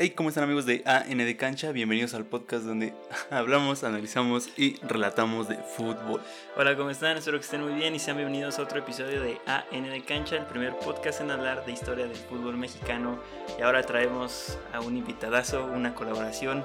[0.00, 1.72] Hey, ¿cómo están amigos de AN de Cancha?
[1.72, 2.94] Bienvenidos al podcast donde
[3.32, 6.20] hablamos, analizamos y relatamos de fútbol.
[6.56, 7.16] Hola, ¿cómo están?
[7.16, 10.36] Espero que estén muy bien y sean bienvenidos a otro episodio de AN de Cancha,
[10.36, 13.18] el primer podcast en hablar de historia del fútbol mexicano.
[13.58, 16.62] Y ahora traemos a un invitadazo, una colaboración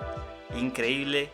[0.56, 1.32] increíble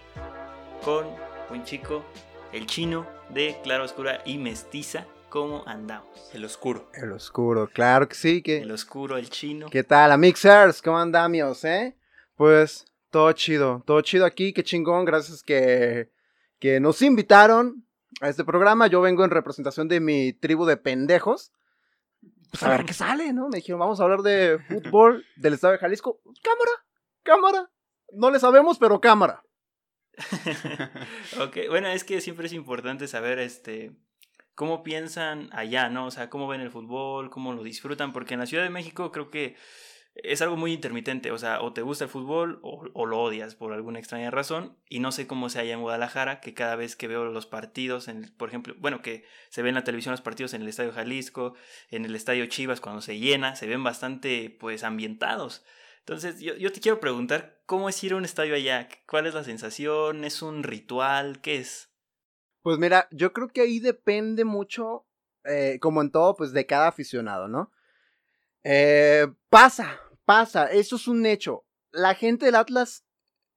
[0.86, 1.06] con
[1.50, 2.06] un chico,
[2.54, 5.06] el chino de Clara Oscura y Mestiza.
[5.30, 6.32] ¿Cómo andamos?
[6.34, 6.89] El oscuro.
[6.96, 8.41] El oscuro, claro que sí.
[8.41, 8.57] Que...
[8.57, 9.68] El oscuro, el chino.
[9.70, 10.82] ¿Qué tal, amixers?
[10.82, 11.96] ¿Cómo andamos, eh?
[12.36, 16.10] Pues todo chido, todo chido aquí, qué chingón, gracias que,
[16.57, 17.86] que nos invitaron
[18.21, 18.87] a este programa.
[18.87, 21.51] Yo vengo en representación de mi tribu de pendejos.
[22.50, 23.50] Pues a ver qué sale, ¿no?
[23.50, 26.20] Me dijeron, vamos a hablar de fútbol del estado de Jalisco.
[26.42, 26.71] Cámara,
[27.21, 27.71] cámara.
[28.14, 29.43] No le sabemos, pero cámara.
[31.39, 33.95] ok, bueno, es que siempre es importante saber este
[34.59, 36.08] cómo piensan allá, ¿no?
[36.08, 39.09] O sea, cómo ven el fútbol, cómo lo disfrutan, porque en la Ciudad de México
[39.09, 39.56] creo que
[40.16, 43.72] es algo muy intermitente, o sea, o te gusta el fútbol o, lo odias por
[43.72, 47.08] alguna extraña razón, y no sé cómo se halla en Guadalajara, que cada vez que
[47.08, 50.64] veo los partidos, por ejemplo, bueno, que se ven en la televisión los partidos en
[50.64, 51.54] el Estadio Jalisco,
[51.90, 55.64] en el Estadio Chivas cuando se llena, se ven bastante, pues, ambientados.
[56.00, 58.90] Entonces, yo, yo te quiero preguntar, ¿cómo es ir a un estadio allá?
[59.08, 60.26] ¿Cuál es la sensación?
[60.26, 61.40] ¿Es un ritual?
[61.40, 61.89] ¿Qué es?
[62.62, 65.06] Pues mira, yo creo que ahí depende mucho,
[65.46, 67.72] eh, como en todo, pues de cada aficionado, ¿no?
[68.64, 71.66] Eh, pasa, pasa, eso es un hecho.
[71.92, 73.06] La gente del Atlas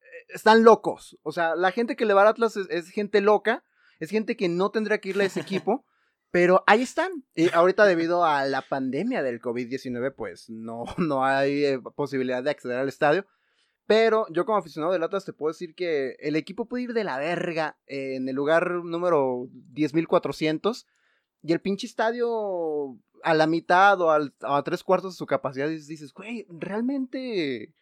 [0.00, 1.18] eh, están locos.
[1.22, 3.64] O sea, la gente que le va al Atlas es, gente loca,
[3.98, 5.84] es gente que no tendría que irle a ese equipo,
[6.30, 7.10] pero ahí están.
[7.34, 12.78] Y ahorita debido a la pandemia del COVID-19, pues no, no hay posibilidad de acceder
[12.78, 13.26] al estadio.
[13.86, 17.04] Pero yo como aficionado del Atlas te puedo decir que el equipo puede ir de
[17.04, 20.86] la verga en el lugar número 10.400
[21.42, 25.76] y el pinche estadio a la mitad o a tres cuartos de su capacidad y
[25.76, 27.74] dices, güey, realmente...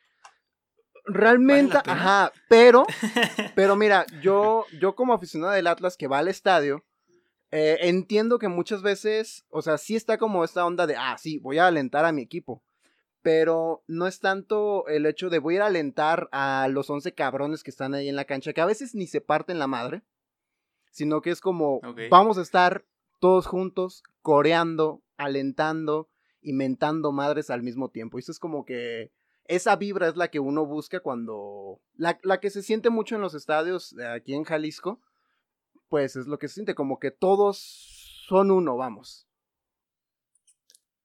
[1.06, 2.84] Realmente, ajá, pero,
[3.56, 6.84] pero mira, yo, yo como aficionado del Atlas que va al estadio,
[7.50, 11.38] eh, entiendo que muchas veces, o sea, sí está como esta onda de, ah, sí,
[11.38, 12.62] voy a alentar a mi equipo
[13.22, 17.12] pero no es tanto el hecho de voy a ir a alentar a los 11
[17.12, 20.02] cabrones que están ahí en la cancha, que a veces ni se parten la madre,
[20.90, 22.84] sino que es como vamos a estar
[23.20, 26.08] todos juntos coreando, alentando
[26.40, 28.18] y mentando madres al mismo tiempo.
[28.18, 29.12] Y eso es como que
[29.44, 33.20] esa vibra es la que uno busca cuando la, la que se siente mucho en
[33.20, 35.00] los estadios aquí en Jalisco,
[35.88, 37.58] pues es lo que se siente como que todos
[38.26, 39.26] son uno, vamos.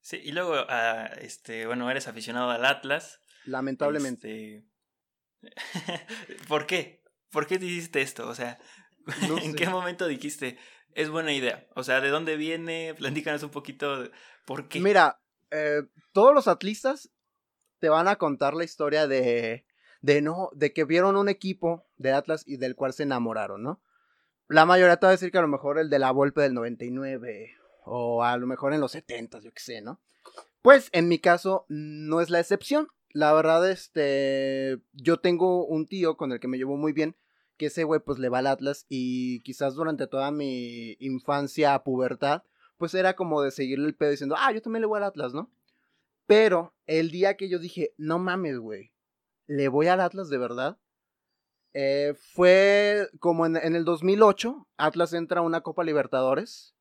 [0.05, 3.19] Sí, y luego, ah, este, bueno, eres aficionado al Atlas.
[3.45, 4.63] Lamentablemente.
[5.41, 5.55] Este...
[6.47, 7.01] ¿Por qué?
[7.31, 8.27] ¿Por qué dijiste esto?
[8.27, 8.59] O sea,
[9.41, 10.59] ¿en qué momento dijiste,
[10.93, 11.65] es buena idea?
[11.75, 12.93] O sea, ¿de dónde viene?
[12.95, 14.07] Platícanos un poquito,
[14.45, 14.79] ¿por qué?
[14.79, 15.81] Mira, eh,
[16.13, 17.09] todos los atlistas
[17.79, 19.65] te van a contar la historia de,
[20.01, 23.81] de no, de que vieron un equipo de Atlas y del cual se enamoraron, ¿no?
[24.49, 26.53] La mayoría te va a decir que a lo mejor el de la Volpe del
[26.53, 30.01] 99 o a lo mejor en los 70, yo qué sé, ¿no?
[30.61, 32.87] Pues en mi caso no es la excepción.
[33.11, 37.15] La verdad, este, yo tengo un tío con el que me llevo muy bien,
[37.55, 42.43] que ese güey pues le va al Atlas y quizás durante toda mi infancia, pubertad,
[42.77, 45.33] pues era como de seguirle el pedo diciendo, ah, yo también le voy al Atlas,
[45.33, 45.51] ¿no?
[46.25, 48.91] Pero el día que yo dije, no mames, güey,
[49.47, 50.77] le voy al Atlas de verdad,
[51.73, 56.74] eh, fue como en, en, el 2008, Atlas entra a una Copa Libertadores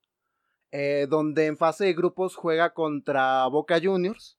[0.76, 4.36] eh, donde en fase de grupos juega contra Boca Juniors.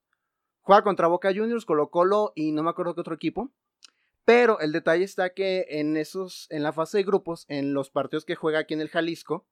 [0.59, 3.53] Juega contra Boca Juniors, Colo Colo y no me acuerdo qué otro equipo.
[4.25, 8.25] Pero el detalle está que en esos, en la fase de grupos, en los partidos
[8.25, 9.47] que juega aquí en el Jalisco,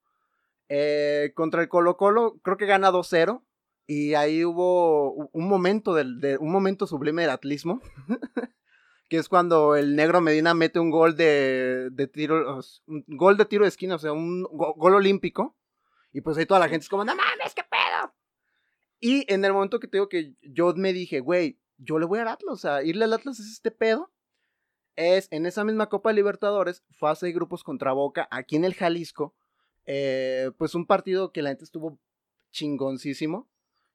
[0.67, 3.41] eh, contra el Colo Colo, creo que gana 2-0.
[3.87, 7.81] Y ahí hubo un momento, del, un momento sublime del atlismo.
[9.09, 13.63] que es cuando el negro Medina mete un gol de, tiro, un gol de tiro
[13.63, 15.55] de esquina, o sea, un gol olímpico.
[16.13, 18.13] Y pues ahí toda la gente es como, no mames, qué pedo.
[18.99, 22.19] Y en el momento que te digo que yo me dije, güey, yo le voy
[22.19, 24.11] al Atlas, o sea, irle al Atlas es este pedo.
[24.95, 29.35] Es en esa misma Copa Libertadores, fase de grupos contra Boca, aquí en el Jalisco.
[29.85, 31.99] Eh, pues un partido que la gente estuvo
[32.51, 33.49] chingoncísimo.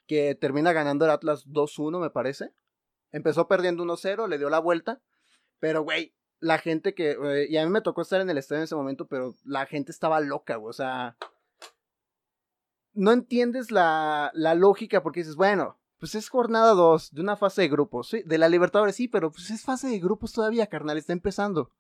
[0.06, 2.52] Que termina ganando el Atlas 2-1, me parece.
[3.12, 5.02] Empezó perdiendo 1-0, le dio la vuelta.
[5.58, 7.10] Pero, güey, la gente que.
[7.10, 9.66] Eh, y a mí me tocó estar en el estadio en ese momento, pero la
[9.66, 10.70] gente estaba loca, güey.
[10.70, 11.16] O sea,
[12.98, 17.62] no entiendes la, la lógica porque dices, bueno, pues es jornada 2 de una fase
[17.62, 18.22] de grupos, ¿sí?
[18.24, 21.72] De la Libertadores, sí, pero pues es fase de grupos todavía, carnal, está empezando.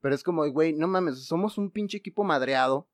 [0.00, 2.88] Pero es como, güey, no mames, somos un pinche equipo madreado,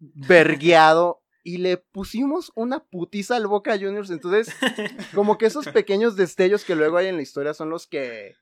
[0.00, 4.10] vergueado, y le pusimos una putiza al Boca Juniors.
[4.10, 4.54] Entonces,
[5.14, 8.36] como que esos pequeños destellos que luego hay en la historia son los que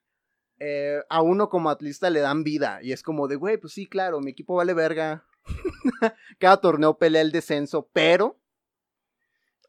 [0.58, 2.80] eh, a uno como atlista le dan vida.
[2.82, 5.24] Y es como de, güey, pues sí, claro, mi equipo vale verga.
[6.38, 8.38] Cada torneo pelea el descenso, pero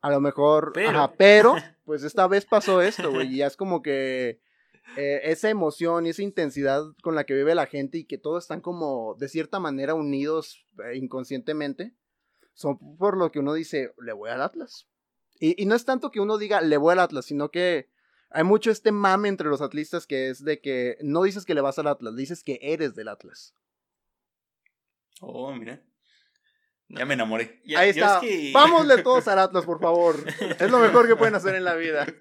[0.01, 0.89] a lo mejor, Pero.
[0.89, 1.55] ajá, pero,
[1.85, 4.41] pues esta vez pasó esto, güey, y ya es como que
[4.97, 8.43] eh, esa emoción y esa intensidad con la que vive la gente y que todos
[8.43, 11.95] están como de cierta manera unidos eh, inconscientemente,
[12.53, 14.87] son por lo que uno dice, le voy al Atlas.
[15.39, 17.89] Y, y no es tanto que uno diga, le voy al Atlas, sino que
[18.31, 21.61] hay mucho este mame entre los atlistas que es de que no dices que le
[21.61, 23.55] vas al Atlas, dices que eres del Atlas.
[25.21, 25.81] Oh, mira.
[26.89, 27.61] Ya me enamoré.
[27.63, 28.15] Ya- Ahí está.
[28.15, 30.15] es que- Vámonos todos al Atlas, por favor.
[30.59, 32.05] Es lo mejor que pueden hacer en la vida.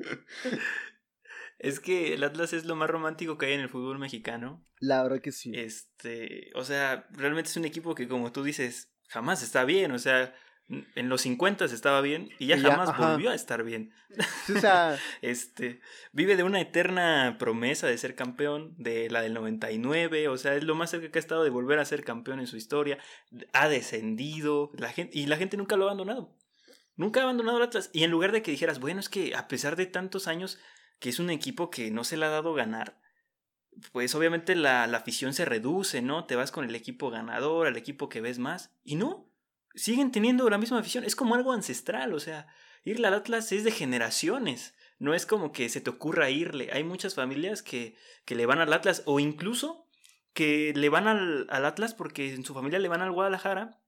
[1.58, 4.66] Es que el Atlas es lo más romántico que hay en el fútbol mexicano.
[4.78, 5.52] La verdad que sí.
[5.54, 9.98] Este, o sea, realmente es un equipo que como tú dices, jamás está bien, o
[9.98, 10.34] sea,
[10.94, 13.12] en los 50 estaba bien y ya Y ya, jamás ajá.
[13.12, 13.92] volvió a estar bien.
[14.46, 15.80] Sí, o sea, Este,
[16.12, 20.64] vive de una eterna promesa de ser campeón, de la del 99, o sea, es
[20.64, 22.98] lo más cerca que ha estado de volver a ser campeón en su historia.
[23.52, 26.36] Ha descendido, la gente, y la gente nunca lo ha abandonado.
[26.96, 27.90] Nunca ha abandonado el Atlas.
[27.92, 30.58] Y en lugar de que dijeras, bueno, es que a pesar de tantos años
[30.98, 33.00] que es un equipo que no se le ha dado ganar,
[33.92, 36.26] pues obviamente la, la afición se reduce, ¿no?
[36.26, 38.72] Te vas con el equipo ganador, el equipo que ves más.
[38.84, 39.29] Y no,
[39.74, 41.04] siguen teniendo la misma afición.
[41.04, 42.46] Es como algo ancestral, o sea,
[42.84, 44.74] irle al Atlas es de generaciones.
[44.98, 46.70] No es como que se te ocurra irle.
[46.72, 49.86] Hay muchas familias que, que le van al Atlas o incluso
[50.34, 53.80] que le van al, al Atlas porque en su familia le van al Guadalajara.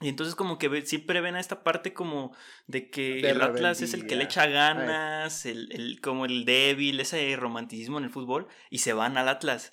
[0.00, 2.34] Y entonces como que siempre ven a esta parte como
[2.66, 6.44] de que De el Atlas es el que le echa ganas, el, el, como el
[6.44, 9.72] débil, ese romanticismo en el fútbol, y se van al Atlas.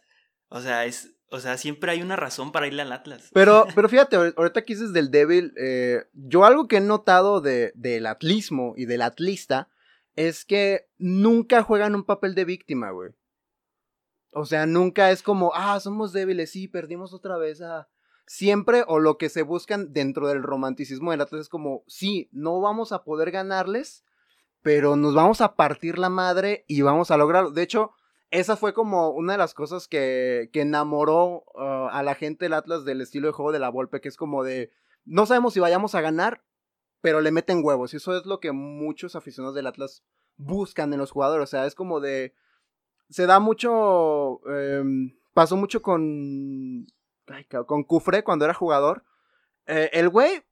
[0.50, 3.30] O sea, es, o sea, siempre hay una razón para irle al Atlas.
[3.34, 7.42] pero, pero fíjate, ahor- ahorita que dices del débil, eh, yo algo que he notado
[7.42, 9.70] de, del atlismo y del atlista
[10.16, 13.12] es que nunca juegan un papel de víctima, güey.
[14.34, 17.90] O sea, nunca es como, ah, somos débiles, sí, perdimos otra vez a...
[18.28, 22.62] Siempre, o lo que se buscan dentro del romanticismo del Atlas es como, sí, no
[22.62, 24.06] vamos a poder ganarles,
[24.62, 27.52] pero nos vamos a partir la madre y vamos a lograrlo.
[27.52, 27.92] De hecho,
[28.32, 32.54] esa fue como una de las cosas que, que enamoró uh, a la gente del
[32.54, 34.72] Atlas del estilo de juego de la Volpe, que es como de,
[35.06, 36.44] no sabemos si vayamos a ganar,
[37.02, 37.94] pero le meten huevos.
[37.94, 40.04] Y eso es lo que muchos aficionados del Atlas
[40.38, 41.44] buscan en los jugadores.
[41.44, 42.34] O sea, es como de,
[43.10, 44.84] se da mucho, eh,
[45.34, 46.88] pasó mucho con,
[47.28, 49.04] ay, con Cufré cuando era jugador.
[49.66, 50.44] Eh, el güey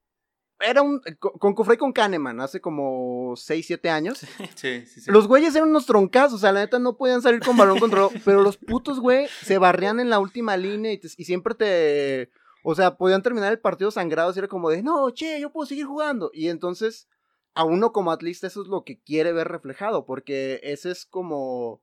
[0.59, 4.19] era un, con, con Cufré y con Kahneman hace como 6, 7 años.
[4.55, 5.11] Sí, sí, sí.
[5.11, 8.11] Los güeyes eran unos troncazos, o sea, la neta no podían salir con balón controlado,
[8.25, 12.31] pero los putos, güey, se barrían en la última línea y, te- y siempre te...
[12.63, 15.65] O sea, podían terminar el partido sangrados y era como de, no, che, yo puedo
[15.65, 16.29] seguir jugando.
[16.33, 17.07] Y entonces,
[17.53, 21.81] a uno como atlista eso es lo que quiere ver reflejado, porque ese es como...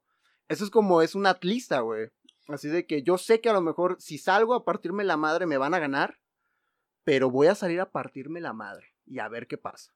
[0.48, 2.10] Eso es como es un atlista, güey.
[2.48, 5.46] Así de que yo sé que a lo mejor si salgo a partirme la madre
[5.46, 6.18] me van a ganar,
[7.06, 9.92] pero voy a salir a partirme la madre y a ver qué pasa.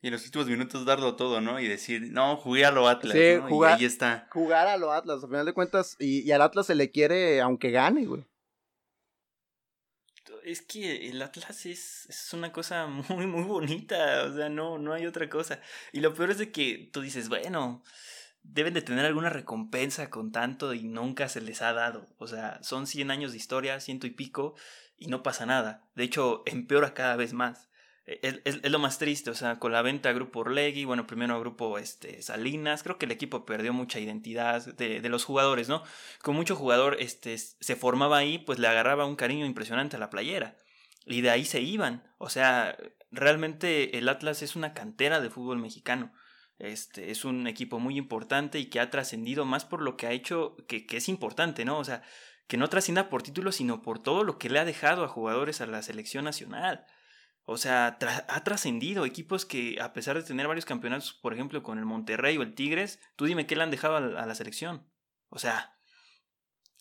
[0.00, 1.58] Y en los últimos minutos darlo todo, ¿no?
[1.58, 3.48] Y decir, no, jugué a lo Atlas, Sí, ¿no?
[3.48, 4.28] jugar- Y ahí está.
[4.30, 7.40] jugar a lo Atlas, al final de cuentas, y, y al Atlas se le quiere
[7.40, 8.24] aunque gane, güey.
[10.44, 14.92] Es que el Atlas es, es una cosa muy, muy bonita, o sea, no, no
[14.92, 15.60] hay otra cosa.
[15.92, 17.82] Y lo peor es de que tú dices, bueno,
[18.42, 22.06] deben de tener alguna recompensa con tanto y nunca se les ha dado.
[22.18, 24.54] O sea, son 100 años de historia, ciento y pico,
[24.96, 25.84] y no pasa nada.
[25.94, 27.68] De hecho, empeora cada vez más.
[28.06, 31.06] E, Es, es- lo más triste, o sea, con la venta a Grupo Orlegui, bueno,
[31.06, 35.24] primero a Grupo este, Salinas, creo que el equipo perdió mucha identidad de, de los
[35.24, 35.82] jugadores, ¿no?
[36.22, 40.10] Con mucho jugador este, se formaba ahí, pues le agarraba un cariño impresionante a la
[40.10, 40.56] playera.
[41.06, 42.02] Y de ahí se iban.
[42.18, 42.76] O sea,
[43.10, 46.12] realmente el Atlas es una cantera de fútbol mexicano.
[46.62, 50.12] Este, es un equipo muy importante y que ha trascendido más por lo que ha
[50.12, 51.76] hecho, que, es importante, ¿no?
[51.76, 52.04] O sea,
[52.46, 55.60] que no trascienda por títulos, sino por todo lo que le ha dejado a jugadores
[55.60, 56.86] a la selección nacional.
[57.46, 61.78] O sea, ha trascendido equipos que, a pesar de tener varios campeonatos, por ejemplo, con
[61.78, 64.88] el Monterrey o el Tigres, tú dime qué le han dejado a la, selección.
[65.30, 65.76] O sea,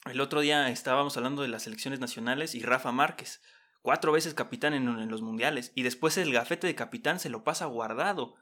[0.06, 3.42] el otro día estábamos hablando de las selecciones nacionales y Rafa Márquez,
[3.82, 7.66] cuatro veces capitán en los mundiales, y después el gafete de capitán se lo pasa
[7.66, 8.36] guardado.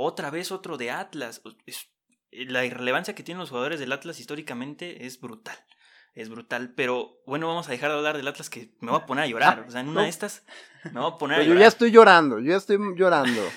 [0.00, 1.42] Otra vez otro de Atlas.
[1.66, 1.90] Es-
[2.30, 5.56] la irrelevancia que tienen los jugadores del Atlas históricamente es brutal.
[6.14, 6.72] Es brutal.
[6.76, 9.26] Pero bueno, vamos a dejar de hablar del Atlas que me voy a poner a
[9.26, 9.64] llorar.
[9.68, 10.44] O sea, en una de estas
[10.92, 11.62] me voy a poner a Pero yo llorar.
[11.62, 13.42] ya estoy llorando, yo ya estoy llorando.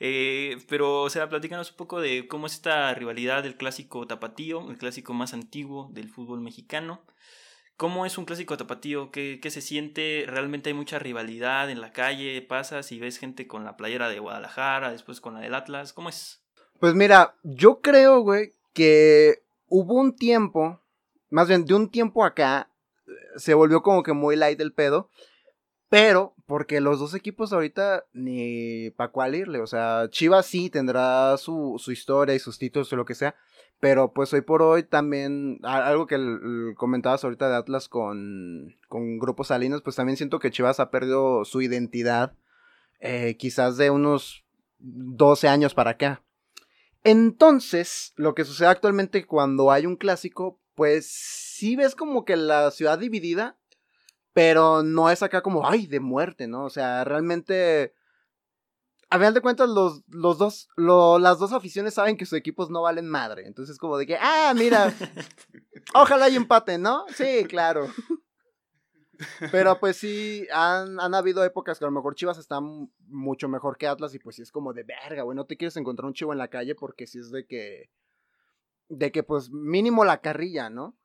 [0.00, 4.70] Eh, pero, o sea, platícanos un poco de cómo es esta rivalidad del clásico tapatío,
[4.70, 7.02] el clásico más antiguo del fútbol mexicano.
[7.78, 9.12] ¿Cómo es un clásico tapatío?
[9.12, 10.24] ¿Qué, qué se siente?
[10.26, 12.42] ¿Realmente hay mucha rivalidad en la calle?
[12.42, 15.92] ¿Pasas y ves gente con la playera de Guadalajara, después con la del Atlas?
[15.92, 16.42] ¿Cómo es?
[16.80, 20.82] Pues mira, yo creo, güey, que hubo un tiempo,
[21.30, 22.68] más bien de un tiempo acá,
[23.36, 25.08] se volvió como que muy light el pedo.
[25.88, 29.60] Pero, porque los dos equipos ahorita ni para cuál irle.
[29.60, 33.36] O sea, Chivas sí tendrá su, su historia y sus títulos o lo que sea.
[33.80, 36.18] Pero pues hoy por hoy también, algo que
[36.76, 41.44] comentabas ahorita de Atlas con, con Grupos Salinos, pues también siento que Chivas ha perdido
[41.44, 42.34] su identidad.
[43.00, 44.44] Eh, quizás de unos
[44.78, 46.22] 12 años para acá.
[47.04, 52.70] Entonces, lo que sucede actualmente cuando hay un clásico, pues sí ves como que la
[52.70, 53.56] ciudad dividida,
[54.32, 56.64] pero no es acá como, ay, de muerte, ¿no?
[56.64, 57.94] O sea, realmente,
[59.10, 62.82] a final de cuentas, los, los dos, las dos aficiones saben que sus equipos no
[62.82, 63.46] valen madre.
[63.46, 64.92] Entonces, como de que, ah, mira,
[65.94, 67.06] ojalá hay empate, ¿no?
[67.14, 67.88] Sí, claro.
[69.50, 73.76] Pero pues sí, han, han, habido épocas que a lo mejor Chivas está mucho mejor
[73.76, 76.14] que Atlas y pues sí es como de verga, güey, no te quieres encontrar un
[76.14, 77.90] chivo en la calle porque sí es de que,
[78.88, 80.96] de que pues mínimo la carrilla, ¿no?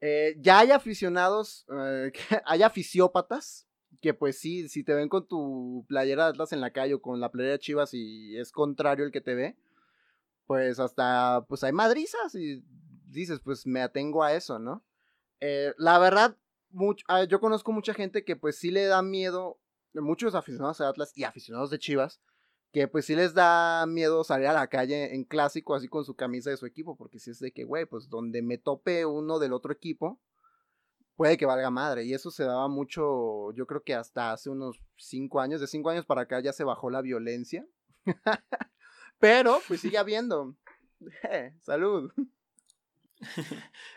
[0.00, 2.10] Eh, ya hay aficionados, eh,
[2.44, 3.68] hay aficiópatas
[4.00, 7.02] que pues sí, si te ven con tu playera de Atlas en la calle o
[7.02, 9.56] con la playera de Chivas y es contrario el que te ve,
[10.46, 12.64] pues hasta, pues hay madrizas y
[13.06, 14.84] dices, pues me atengo a eso, ¿no?
[15.40, 16.36] Eh, la verdad,
[17.08, 19.58] Ah, yo conozco mucha gente que pues sí le da miedo,
[19.94, 22.20] muchos aficionados a Atlas y aficionados de Chivas,
[22.72, 26.14] que pues sí les da miedo salir a la calle en clásico así con su
[26.14, 29.40] camisa de su equipo, porque si es de que, güey, pues donde me tope uno
[29.40, 30.20] del otro equipo,
[31.20, 32.06] puede que valga madre.
[32.06, 35.90] Y eso se daba mucho, yo creo que hasta hace unos cinco años, de cinco
[35.90, 37.66] años para acá ya se bajó la violencia.
[39.18, 40.56] Pero pues sigue habiendo.
[41.60, 42.10] salud.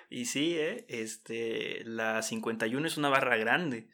[0.09, 0.85] y sí, ¿eh?
[0.89, 3.87] este, la 51 es una barra grande.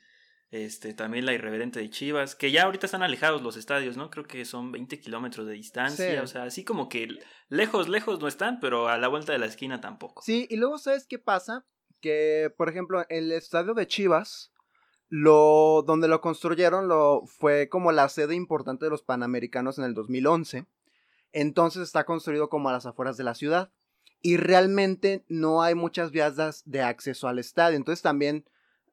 [0.49, 4.09] Este, también la irreverente de Chivas, que ya ahorita están alejados los estadios, ¿no?
[4.09, 7.19] Creo que son 20 kilómetros de distancia, o sea, así como que
[7.49, 10.23] lejos, lejos no están, pero a la vuelta de la esquina tampoco.
[10.23, 11.67] Sí, y luego, ¿sabes qué pasa?
[12.01, 14.51] Que, por ejemplo, el estadio de Chivas,
[15.09, 19.93] lo, donde lo construyeron, lo, fue como la sede importante de los Panamericanos en el
[19.93, 20.65] 2011.
[21.31, 23.71] Entonces está construido como a las afueras de la ciudad
[24.21, 27.77] y realmente no hay muchas vías de acceso al estadio.
[27.77, 28.45] Entonces también,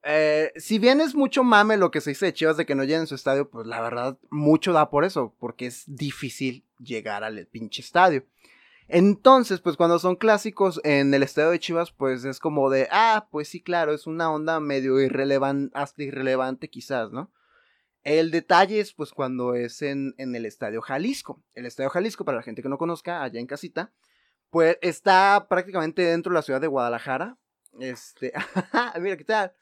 [0.03, 2.85] eh, si bien es mucho mame lo que se dice de Chivas de que no
[2.85, 7.47] llenen su estadio, pues la verdad mucho da por eso, porque es difícil llegar al
[7.47, 8.25] pinche estadio.
[8.89, 13.29] Entonces, pues cuando son clásicos en el estadio de Chivas, pues es como de, ah,
[13.31, 17.33] pues sí, claro, es una onda medio irrelevante, hasta irrelevante quizás, ¿no?
[18.05, 21.43] El detalle es pues cuando es en, en el Estadio Jalisco.
[21.55, 23.93] El Estadio Jalisco, para la gente que no conozca, allá en casita,
[24.51, 27.37] pues está prácticamente dentro de la ciudad de Guadalajara.
[27.81, 28.33] Este,
[29.01, 29.53] mira, ¿qué tal?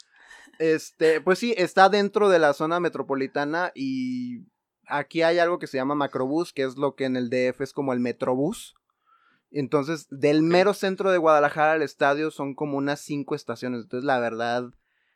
[0.58, 4.46] Este, pues sí, está dentro de la zona metropolitana y
[4.86, 7.72] aquí hay algo que se llama macrobús, que es lo que en el DF es
[7.72, 8.74] como el metrobús.
[9.56, 13.82] Entonces, del mero centro de Guadalajara al estadio son como unas cinco estaciones.
[13.82, 14.64] Entonces, la verdad,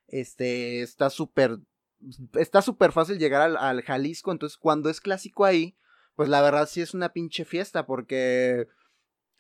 [0.07, 1.59] este, está súper,
[2.35, 4.31] está súper fácil llegar al, al Jalisco.
[4.31, 5.77] Entonces, cuando es clásico ahí,
[6.15, 8.69] pues la verdad sí es una pinche fiesta porque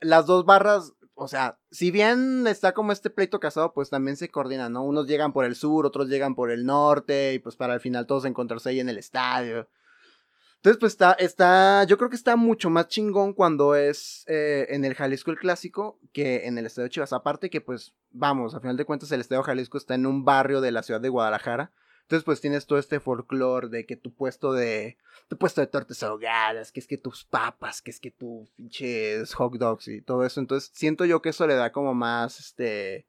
[0.01, 4.31] las dos barras, o sea, si bien está como este pleito casado, pues también se
[4.31, 4.83] coordinan, ¿no?
[4.85, 8.07] Unos llegan por el sur, otros llegan por el norte, y pues para al final
[8.07, 9.69] todos encontrarse ahí en el estadio.
[10.59, 14.85] Entonces, pues está, está, yo creo que está mucho más chingón cuando es eh, en
[14.85, 17.13] el Jalisco el clásico que en el Estadio Chivas.
[17.13, 20.61] Aparte que, pues, vamos, a final de cuentas el Estadio Jalisco está en un barrio
[20.61, 21.71] de la ciudad de Guadalajara.
[22.09, 24.97] Entonces, pues tienes todo este folclore de que tu puesto de.
[25.29, 29.35] Tu puesto de tortas ahogadas, que es que tus papas, que es que tus pinches
[29.35, 30.41] hot dogs y todo eso.
[30.41, 33.07] Entonces, siento yo que eso le da como más este.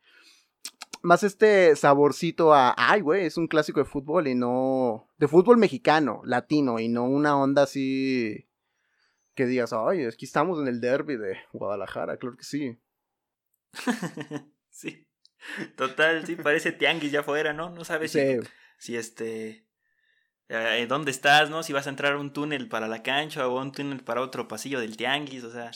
[1.01, 2.73] Más este saborcito a.
[2.77, 5.09] Ay, güey, es un clásico de fútbol y no.
[5.17, 8.47] De fútbol mexicano, latino, y no una onda así.
[9.35, 12.79] Que digas, ay, aquí estamos en el derby de Guadalajara, claro que sí.
[14.69, 15.07] sí.
[15.77, 17.69] Total, sí, parece tianguis ya afuera, ¿no?
[17.69, 18.19] No sabes sí
[18.79, 19.68] si este
[20.49, 21.61] eh, dónde estás, ¿no?
[21.61, 24.79] Si vas a entrar un túnel para la cancha o un túnel para otro pasillo
[24.79, 25.69] del tianguis, o sea,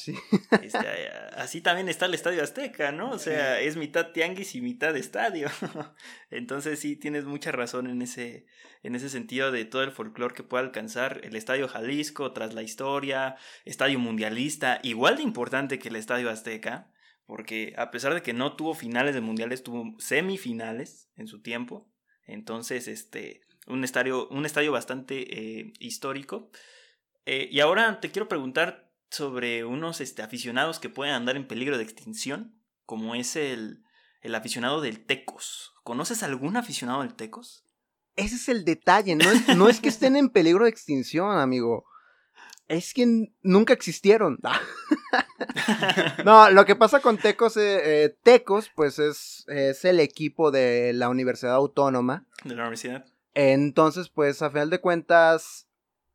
[0.61, 3.11] este, así también está el Estadio Azteca, ¿no?
[3.11, 5.47] O sea, es mitad tianguis y mitad estadio.
[6.31, 8.47] Entonces sí tienes mucha razón en ese,
[8.81, 12.63] en ese sentido de todo el folclore que puede alcanzar el Estadio Jalisco tras la
[12.63, 16.91] historia, Estadio Mundialista, igual de importante que el Estadio Azteca,
[17.27, 21.87] porque a pesar de que no tuvo finales de mundiales, tuvo semifinales en su tiempo
[22.25, 26.49] entonces, este, un estadio, un estadio bastante eh, histórico.
[27.25, 31.77] Eh, y ahora te quiero preguntar sobre unos este, aficionados que pueden andar en peligro
[31.77, 33.83] de extinción, como es el,
[34.21, 35.73] el aficionado del Tecos.
[35.83, 37.65] ¿Conoces algún aficionado del Tecos?
[38.15, 41.85] Ese es el detalle, no es, no es que estén en peligro de extinción, amigo.
[42.67, 44.39] Es que nunca existieron.
[46.25, 50.93] no, lo que pasa con Tecos, eh, eh, Tecos, pues es, es el equipo de
[50.93, 52.25] la Universidad Autónoma.
[52.43, 53.05] De la universidad.
[53.33, 55.67] Entonces, pues a final de cuentas,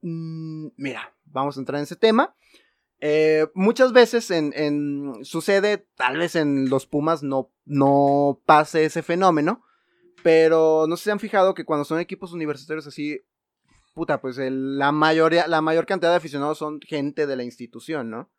[0.03, 2.35] mm, mira, vamos a entrar en ese tema.
[3.01, 9.63] Eh, muchas veces en, sucede, tal vez en los Pumas no, no pase ese fenómeno,
[10.23, 13.21] pero no si han fijado que cuando son equipos universitarios así,
[13.95, 18.31] puta, pues la mayoría, la mayor cantidad de aficionados son gente de la institución, ¿no?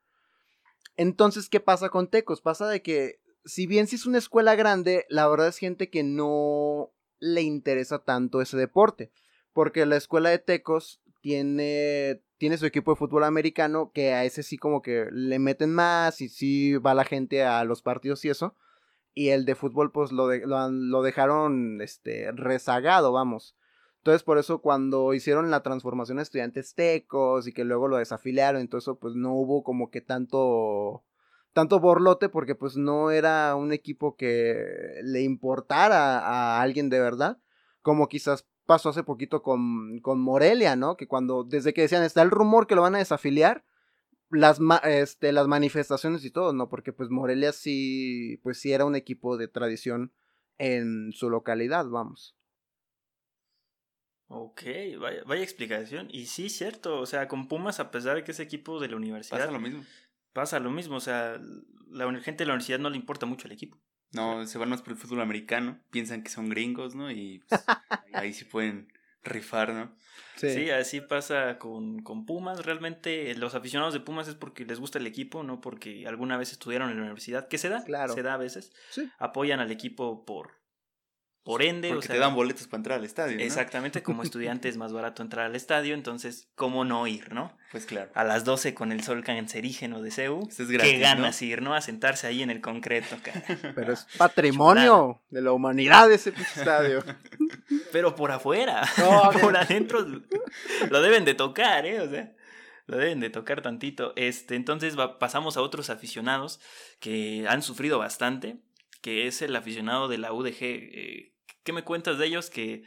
[0.98, 2.42] Entonces, ¿qué pasa con Tecos?
[2.42, 6.04] Pasa de que, si bien si es una escuela grande, la verdad es gente que
[6.04, 9.12] no le interesa tanto ese deporte.
[9.54, 14.44] Porque la escuela de Tecos tiene, tiene su equipo de fútbol americano que a ese
[14.44, 18.30] sí como que le meten más y sí va la gente a los partidos y
[18.30, 18.56] eso.
[19.14, 23.58] Y el de fútbol pues lo, lo, dejaron este, rezagado, vamos.
[23.98, 28.62] Entonces por eso cuando hicieron la transformación de estudiantes tecos y que luego lo desafiliaron,
[28.62, 31.04] entonces pues no hubo como que tanto
[31.54, 37.40] tanto borlote porque pues no era un equipo que le importara a alguien de verdad,
[37.82, 40.96] como quizás pasó hace poquito con, con Morelia, ¿no?
[40.96, 43.66] Que cuando, desde que decían, está el rumor que lo van a desafiliar,
[44.30, 46.70] las, este, las manifestaciones y todo, ¿no?
[46.70, 50.14] Porque pues Morelia sí, pues sí era un equipo de tradición
[50.60, 52.36] en su localidad, vamos.
[54.28, 54.62] Ok,
[55.00, 56.08] vaya, vaya explicación.
[56.12, 58.98] Y sí, cierto, o sea, con Pumas, a pesar de que es equipo de la
[58.98, 59.40] universidad.
[59.40, 59.84] Pasa lo mismo.
[60.34, 61.40] Pasa lo mismo, o sea,
[61.90, 63.78] la gente de la universidad no le importa mucho el equipo.
[64.12, 67.12] No, se van más por el fútbol americano, piensan que son gringos, ¿no?
[67.12, 67.64] Y pues,
[68.14, 68.92] ahí sí pueden
[69.24, 69.96] rifar, ¿no?
[70.36, 72.66] Sí, así pasa con, con, Pumas.
[72.66, 76.54] Realmente los aficionados de Pumas es porque les gusta el equipo, no porque alguna vez
[76.54, 78.14] estudiaron en la universidad, que se da, claro.
[78.14, 78.72] se da a veces.
[78.90, 79.10] Sí.
[79.20, 80.59] Apoyan al equipo por,
[81.44, 83.40] por ende, Porque te dan boletos para entrar al estadio.
[83.40, 87.58] Exactamente, como estudiante es más barato entrar al estadio, entonces, ¿cómo no ir, no?
[87.72, 88.12] Pues claro.
[88.14, 90.48] A las 12 con el sol cancerígeno de CEU.
[90.50, 91.74] es qué ganas ir, ¿no?
[91.74, 93.18] A sentarse ahí en el concreto,
[93.76, 97.04] Pero es patrimonio de la humanidad ese estadio.
[97.92, 98.84] Pero por afuera,
[99.42, 100.06] por adentro
[100.90, 102.02] lo deben de tocar, ¿eh?
[102.02, 102.32] O sea
[102.90, 104.14] lo deben de tocar tantito.
[104.16, 106.60] Este, entonces pasamos a otros aficionados
[107.00, 108.58] que han sufrido bastante
[109.02, 110.58] que es el aficionado de la UDG.
[110.62, 111.34] Eh,
[111.64, 112.84] ¿Qué me cuentas de ellos que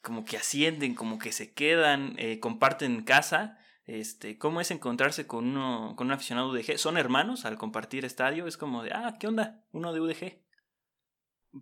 [0.00, 3.58] como que ascienden, como que se quedan, eh, comparten casa?
[3.84, 6.78] Este, ¿Cómo es encontrarse con uno, con un aficionado UDG?
[6.78, 8.46] ¿Son hermanos al compartir estadio?
[8.46, 9.64] Es como de, ah, ¿qué onda?
[9.72, 10.40] Uno de UDG.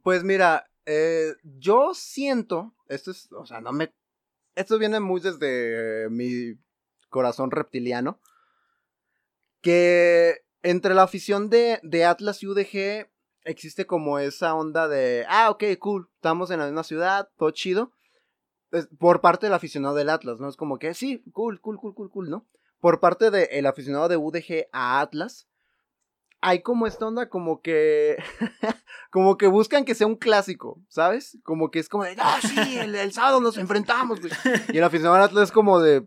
[0.03, 3.93] Pues mira, eh, yo siento, esto es, o sea, no me,
[4.55, 6.59] esto viene muy desde mi
[7.09, 8.21] corazón reptiliano,
[9.61, 13.10] que entre la afición de, de Atlas y UDG
[13.45, 17.93] existe como esa onda de, ah, ok, cool, estamos en la misma ciudad, todo chido.
[18.99, 20.49] por parte del aficionado del Atlas, ¿no?
[20.49, 22.47] Es como que, sí, cool, cool, cool, cool, cool, ¿no?
[22.81, 25.49] Por parte del aficionado de UDG a Atlas,
[26.41, 28.17] hay como esta onda como que,
[29.11, 31.39] como que buscan que sea un clásico, ¿sabes?
[31.43, 34.21] Como que es como de, ah, sí, el, sábado nos enfrentamos,
[34.73, 36.07] Y el aficionado del Atlas es como de...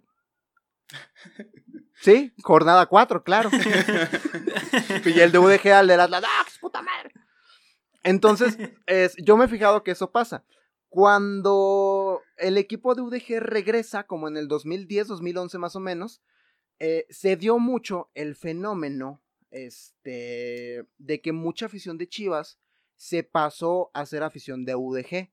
[2.02, 3.50] Sí, jornada 4, claro.
[5.06, 6.43] y el de UDG al del Atlas, ¡ah!
[8.04, 10.44] Entonces, es, yo me he fijado que eso pasa.
[10.90, 16.22] Cuando el equipo de UDG regresa, como en el 2010, 2011 más o menos,
[16.80, 22.60] eh, se dio mucho el fenómeno este, de que mucha afición de Chivas
[22.96, 25.32] se pasó a ser afición de UDG.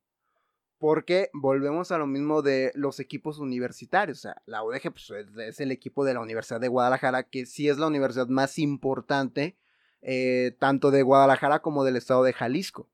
[0.78, 4.16] Porque volvemos a lo mismo de los equipos universitarios.
[4.16, 7.68] O sea, la UDG pues, es el equipo de la Universidad de Guadalajara, que sí
[7.68, 9.58] es la universidad más importante
[10.02, 12.88] eh, tanto de Guadalajara como del estado de Jalisco.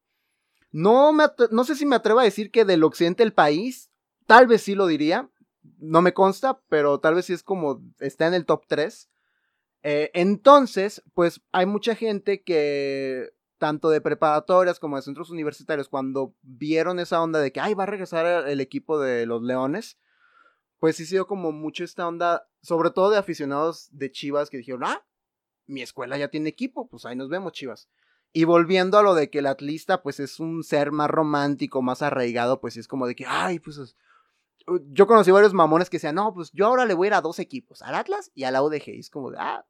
[0.72, 1.12] No,
[1.50, 3.90] no sé si me atrevo a decir que del occidente del país,
[4.26, 5.30] tal vez sí lo diría,
[5.78, 9.10] no me consta, pero tal vez sí es como está en el top 3.
[9.82, 16.34] Eh, entonces, pues hay mucha gente que, tanto de preparatorias como de centros universitarios, cuando
[16.42, 19.98] vieron esa onda de que, ay, va a regresar el equipo de los Leones,
[20.78, 24.58] pues sí se dio como mucho esta onda, sobre todo de aficionados de Chivas que
[24.58, 25.06] dijeron, ah,
[25.66, 27.88] mi escuela ya tiene equipo, pues ahí nos vemos, chivas.
[28.32, 32.02] Y volviendo a lo de que el atlista, pues es un ser más romántico, más
[32.02, 33.96] arraigado, pues es como de que, ay, pues.
[34.90, 37.20] Yo conocí varios mamones que decían, no, pues yo ahora le voy a ir a
[37.20, 38.88] dos equipos, al Atlas y a la UDG.
[38.88, 39.64] Y es como de, ah,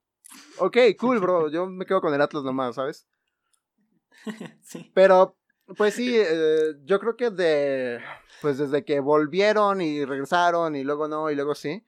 [0.58, 1.50] ok, cool, bro.
[1.50, 3.06] Yo me quedo con el Atlas nomás, ¿sabes?
[4.62, 4.90] sí.
[4.94, 5.36] Pero,
[5.76, 8.00] pues sí, eh, yo creo que de.
[8.40, 11.84] Pues desde que volvieron y regresaron y luego no y luego sí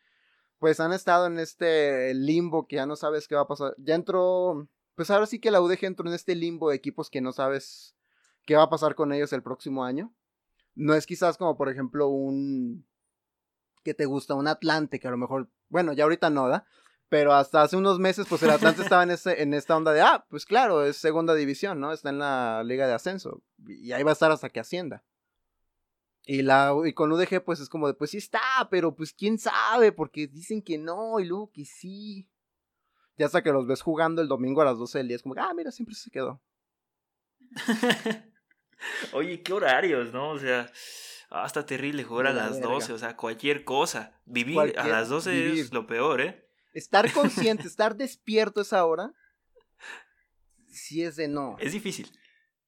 [0.58, 3.74] pues han estado en este limbo que ya no sabes qué va a pasar.
[3.78, 7.20] Ya entró, pues ahora sí que la UDG entró en este limbo de equipos que
[7.20, 7.94] no sabes
[8.44, 10.12] qué va a pasar con ellos el próximo año.
[10.74, 12.86] No es quizás como por ejemplo un
[13.84, 16.66] que te gusta un Atlante que a lo mejor, bueno, ya ahorita no da,
[17.08, 20.02] Pero hasta hace unos meses, pues el Atlante estaba en, ese, en esta onda de,
[20.02, 21.92] ah, pues claro, es segunda división, ¿no?
[21.92, 23.42] Está en la liga de ascenso.
[23.66, 25.04] Y ahí va a estar hasta que ascienda.
[26.30, 29.38] Y, la, y con UDG, pues es como de, pues sí está, pero pues quién
[29.38, 32.28] sabe, porque dicen que no, y luego que sí.
[33.16, 35.36] Ya hasta que los ves jugando el domingo a las 12 del día, es como,
[35.38, 36.42] ah, mira, siempre se quedó.
[39.14, 40.32] Oye, qué horarios, ¿no?
[40.32, 40.70] O sea,
[41.30, 44.20] hasta terrible jugar a las 12, o sea, cualquier cosa.
[44.26, 46.46] Vivir a las 12 es lo peor, ¿eh?
[46.74, 49.14] Estar consciente, estar despierto esa hora,
[50.66, 51.56] sí es de no.
[51.58, 52.12] Es difícil.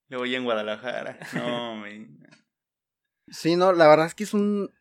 [0.09, 1.19] Yo voy en Guadalajara.
[1.35, 2.09] No, me...
[3.31, 4.71] Sí, no, la verdad es que es un...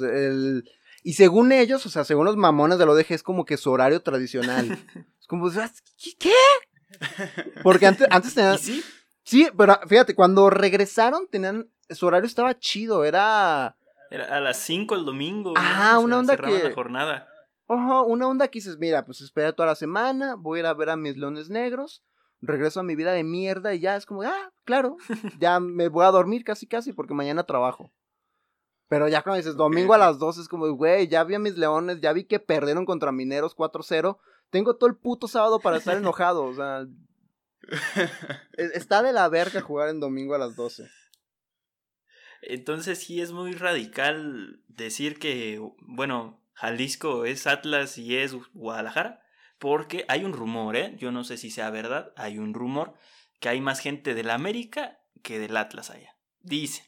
[0.00, 0.68] el...
[1.04, 3.70] Y según ellos, o sea, según los mamones de lo ODG, es como que su
[3.70, 4.78] horario tradicional.
[5.20, 5.50] es como,
[6.18, 6.32] ¿qué?
[7.62, 8.58] Porque antes, antes tenían...
[8.58, 8.82] sí?
[9.24, 11.68] Sí, pero fíjate, cuando regresaron, tenían.
[11.90, 13.76] Su horario estaba chido, era.
[14.10, 15.54] Era a las 5 el domingo.
[15.56, 16.64] Ah, una onda que.
[16.64, 17.28] la jornada.
[17.66, 20.74] Ojo, una onda que dices, mira, pues espera toda la semana, voy a ir a
[20.74, 22.02] ver a mis leones negros,
[22.42, 24.96] regreso a mi vida de mierda y ya es como, ah, claro,
[25.38, 27.92] ya me voy a dormir casi casi porque mañana trabajo.
[28.88, 31.56] Pero ya cuando dices domingo a las 12 es como, güey, ya vi a mis
[31.56, 34.18] leones, ya vi que perdieron contra Mineros 4-0,
[34.50, 36.86] tengo todo el puto sábado para estar enojado, o sea,
[38.58, 40.90] e, está de la verga jugar en domingo a las 12.
[42.42, 49.21] Entonces sí es muy radical decir que, bueno, Jalisco es Atlas y es Guadalajara,
[49.62, 50.96] porque hay un rumor, ¿eh?
[50.98, 52.94] Yo no sé si sea verdad, hay un rumor
[53.38, 56.16] que hay más gente del América que del Atlas allá.
[56.40, 56.84] Dicen.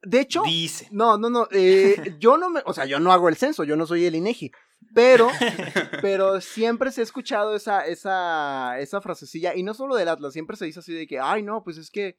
[0.00, 0.88] De hecho, dice.
[0.92, 1.46] No, no, no.
[1.50, 2.62] Eh, yo no me.
[2.64, 4.50] O sea, yo no hago el censo, yo no soy el INEGI.
[4.94, 5.28] Pero,
[6.00, 9.54] pero siempre se ha escuchado esa, esa, esa frasecilla.
[9.54, 11.90] Y no solo del Atlas, siempre se dice así de que, ay, no, pues es
[11.90, 12.18] que.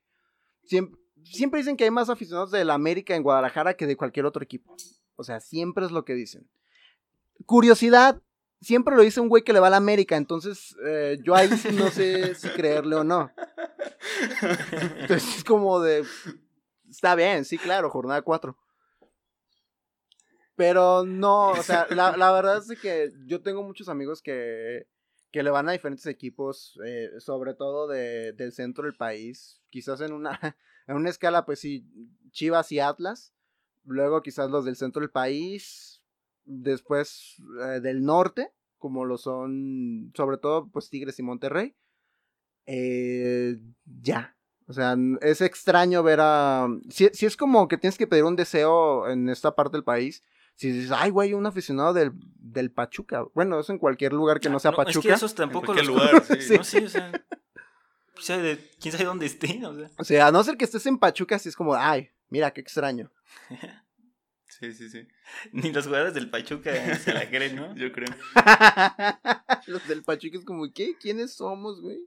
[0.63, 4.43] Siempre, siempre dicen que hay más aficionados del América en Guadalajara que de cualquier otro
[4.43, 4.75] equipo.
[5.15, 6.47] O sea, siempre es lo que dicen.
[7.47, 8.21] Curiosidad,
[8.61, 11.49] siempre lo dice un güey que le va a la América, entonces eh, yo ahí
[11.73, 13.31] no sé si creerle o no.
[14.99, 16.05] Entonces es como de,
[16.91, 18.57] Está bien, sí, claro, jornada 4.
[20.55, 24.87] Pero no, o sea, la, la, verdad es que yo tengo muchos amigos que,
[25.31, 29.61] que le van a diferentes equipos, eh, sobre todo de, del centro del país.
[29.69, 30.37] Quizás en una,
[30.87, 31.87] en una escala, pues sí,
[32.31, 33.33] Chivas y Atlas.
[33.85, 36.00] Luego quizás los del centro del país.
[36.45, 41.75] Después eh, del norte, como lo son, sobre todo, pues Tigres y Monterrey.
[42.65, 44.35] Eh, ya,
[44.71, 46.67] o sea, es extraño ver a...
[46.89, 50.23] Si, es como que tienes que pedir un deseo en esta parte del país.
[50.55, 53.25] Si dices, ay, güey, un aficionado del, del Pachuca.
[53.33, 54.99] Bueno, eso en cualquier lugar que no sea Pachuca.
[54.99, 56.55] Es que esos tampoco los lugar, sí.
[56.55, 57.11] No, sí, o sea,
[58.17, 59.91] o sea de, quién sabe dónde estén, o sea.
[59.97, 62.61] O sea, a no ser que estés en Pachuca, sí es como, ay, mira, qué
[62.61, 63.11] extraño.
[64.59, 65.07] Sí, sí, sí.
[65.53, 67.75] Ni los jugadores del Pachuca se la creen, ¿no?
[67.77, 68.13] Yo creo.
[69.67, 70.95] los del Pachuca es como, ¿qué?
[70.99, 71.99] ¿Quiénes somos, güey?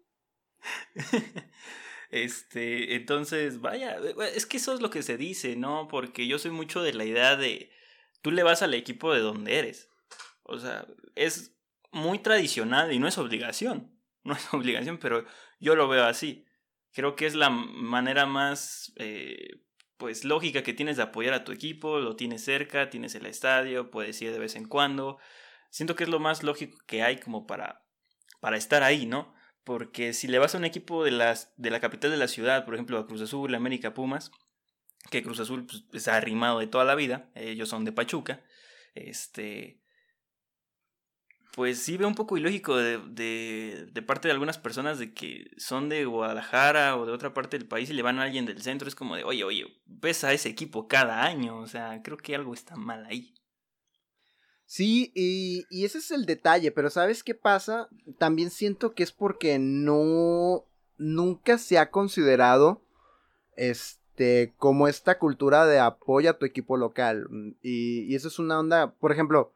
[2.11, 3.97] Este, entonces, vaya,
[4.35, 5.89] es que eso es lo que se dice, ¿no?
[5.89, 7.73] Porque yo soy mucho de la idea de,
[8.23, 9.91] tú le vas al equipo de donde eres.
[10.45, 11.57] O sea, es
[11.91, 13.99] muy tradicional y no es obligación.
[14.23, 15.25] No es obligación, pero
[15.59, 16.47] yo lo veo así.
[16.93, 19.64] Creo que es la manera más, eh,
[20.05, 21.99] pues, lógica que tienes de apoyar a tu equipo.
[21.99, 25.17] Lo tienes cerca, tienes el estadio, puedes ir de vez en cuando.
[25.71, 27.87] Siento que es lo más lógico que hay como para,
[28.39, 29.35] para estar ahí, ¿no?
[29.65, 32.67] Porque si le vas a un equipo de, las, de la capital de la ciudad,
[32.67, 34.31] por ejemplo a Cruz Azul, América Pumas,
[35.11, 38.45] que Cruz Azul pues, está arrimado de toda la vida, ellos son de Pachuca,
[38.95, 39.81] este,
[41.55, 45.51] pues sí veo un poco ilógico de, de, de, parte de algunas personas de que
[45.57, 48.61] son de Guadalajara o de otra parte del país y le van a alguien del
[48.61, 48.89] centro.
[48.89, 51.59] Es como de, oye, oye, ves a ese equipo cada año.
[51.59, 53.35] O sea, creo que algo está mal ahí.
[54.67, 57.89] Sí, y, y, ese es el detalle, pero ¿sabes qué pasa?
[58.19, 60.65] También siento que es porque no,
[60.97, 62.83] nunca se ha considerado,
[63.57, 67.29] este, como esta cultura de apoyo a tu equipo local.
[67.63, 69.53] Y, y eso es una onda, por ejemplo,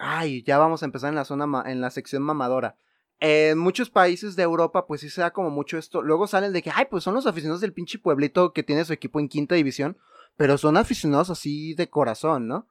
[0.00, 2.76] ay, ya vamos a empezar en la zona, en la sección mamadora.
[3.20, 6.02] En muchos países de Europa, pues sí se da como mucho esto.
[6.02, 8.94] Luego salen de que, ay, pues son los aficionados del pinche pueblito que tiene su
[8.94, 9.98] equipo en quinta división,
[10.36, 12.66] pero son aficionados así de corazón, ¿no?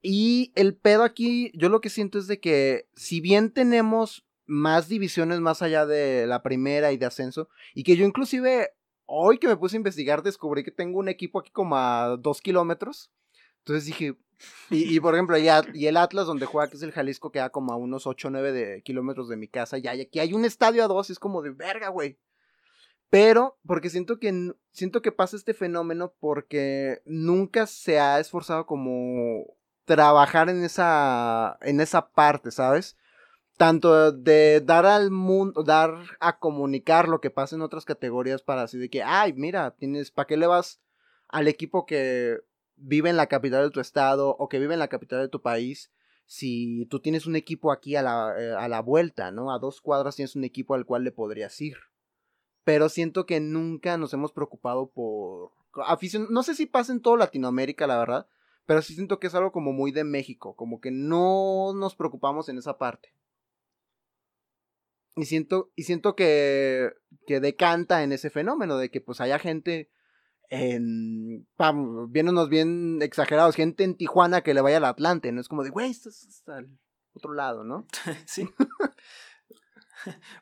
[0.00, 4.88] Y el pedo aquí, yo lo que siento es de que si bien tenemos más
[4.88, 8.70] divisiones más allá de la primera y de ascenso, y que yo inclusive
[9.06, 12.40] hoy que me puse a investigar descubrí que tengo un equipo aquí como a dos
[12.40, 13.10] kilómetros.
[13.58, 14.16] Entonces dije,
[14.70, 17.72] y, por ejemplo, ya, y el Atlas donde juega, que es el Jalisco, queda como
[17.72, 20.84] a unos 8 o 9 de kilómetros de mi casa, y aquí hay un estadio
[20.84, 22.18] a dos, y es como de verga, güey.
[23.10, 29.46] Pero, porque siento que, siento que pasa este fenómeno porque nunca se ha esforzado como
[29.84, 32.96] trabajar en esa, en esa parte, ¿sabes?
[33.56, 38.62] Tanto de dar al mundo, dar a comunicar lo que pasa en otras categorías para
[38.62, 40.80] así de que, ay, mira, tienes, ¿para qué le vas
[41.28, 42.38] al equipo que
[42.80, 45.42] vive en la capital de tu estado o que vive en la capital de tu
[45.42, 45.92] país?
[46.26, 49.52] Si tú tienes un equipo aquí a la, eh, a la vuelta, ¿no?
[49.52, 51.76] A dos cuadras tienes un equipo al cual le podrías ir.
[52.64, 55.50] Pero siento que nunca nos hemos preocupado por
[55.86, 56.28] afición.
[56.30, 58.26] No sé si pasa en toda Latinoamérica, la verdad
[58.70, 62.48] pero sí siento que es algo como muy de México, como que no nos preocupamos
[62.48, 63.12] en esa parte.
[65.16, 66.92] Y siento, y siento que,
[67.26, 69.90] que decanta en ese fenómeno de que pues haya gente
[70.50, 75.40] en, vamos, viéndonos bien exagerados, gente en Tijuana que le vaya al Atlante, ¿no?
[75.40, 76.78] Es como de, güey, estás hasta al
[77.14, 77.86] otro lado, ¿no?
[78.26, 78.48] sí.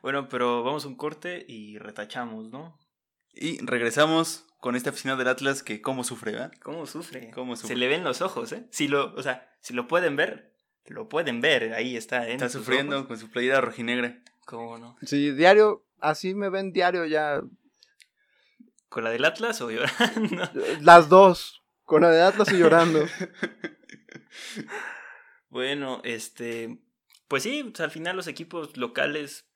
[0.01, 2.77] bueno, pero vamos a un corte y retachamos, ¿no?
[3.33, 6.51] Y regresamos con esta aficionado del Atlas que cómo sufre, ¿verdad?
[6.61, 7.31] ¿Cómo sufre?
[7.31, 7.75] ¿Cómo sufre?
[7.75, 8.67] Se le ven los ojos, ¿eh?
[8.71, 12.33] Si lo, o sea, si lo pueden ver, lo pueden ver, ahí está, ¿eh?
[12.33, 14.21] Está sufriendo con su playera rojinegra.
[14.45, 14.97] ¿Cómo no?
[15.03, 17.41] Sí, diario, así me ven diario ya.
[18.89, 20.49] ¿Con la del Atlas o llorando?
[20.81, 23.05] Las dos, con la del Atlas y llorando.
[25.49, 26.79] bueno, este,
[27.27, 29.49] pues sí, al final los equipos locales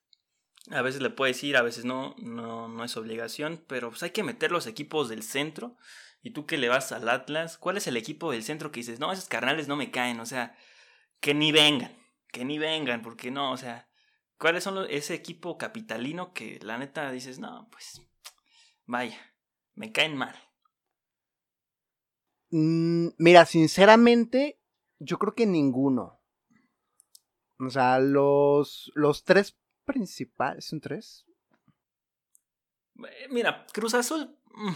[0.70, 4.10] a veces le puedes ir, a veces no, no, no es obligación, pero pues hay
[4.10, 5.76] que meter los equipos del centro.
[6.22, 8.98] Y tú que le vas al Atlas, ¿cuál es el equipo del centro que dices,
[8.98, 10.20] no, esos carnales no me caen?
[10.20, 10.56] O sea,
[11.20, 11.94] que ni vengan,
[12.32, 13.90] que ni vengan, porque no, o sea,
[14.38, 18.00] ¿cuáles son los, ese equipo capitalino que la neta dices, no, pues,
[18.86, 19.18] vaya,
[19.74, 20.34] me caen mal?
[22.50, 24.60] Mm, mira, sinceramente,
[24.98, 26.20] yo creo que ninguno.
[27.58, 31.26] O sea, los, los tres principal, ¿son tres?
[32.96, 34.36] Eh, mira, Cruz Azul.
[34.52, 34.72] Mm,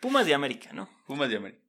[0.00, 0.88] Pumas de América, ¿no?
[1.06, 1.62] Pumas de América.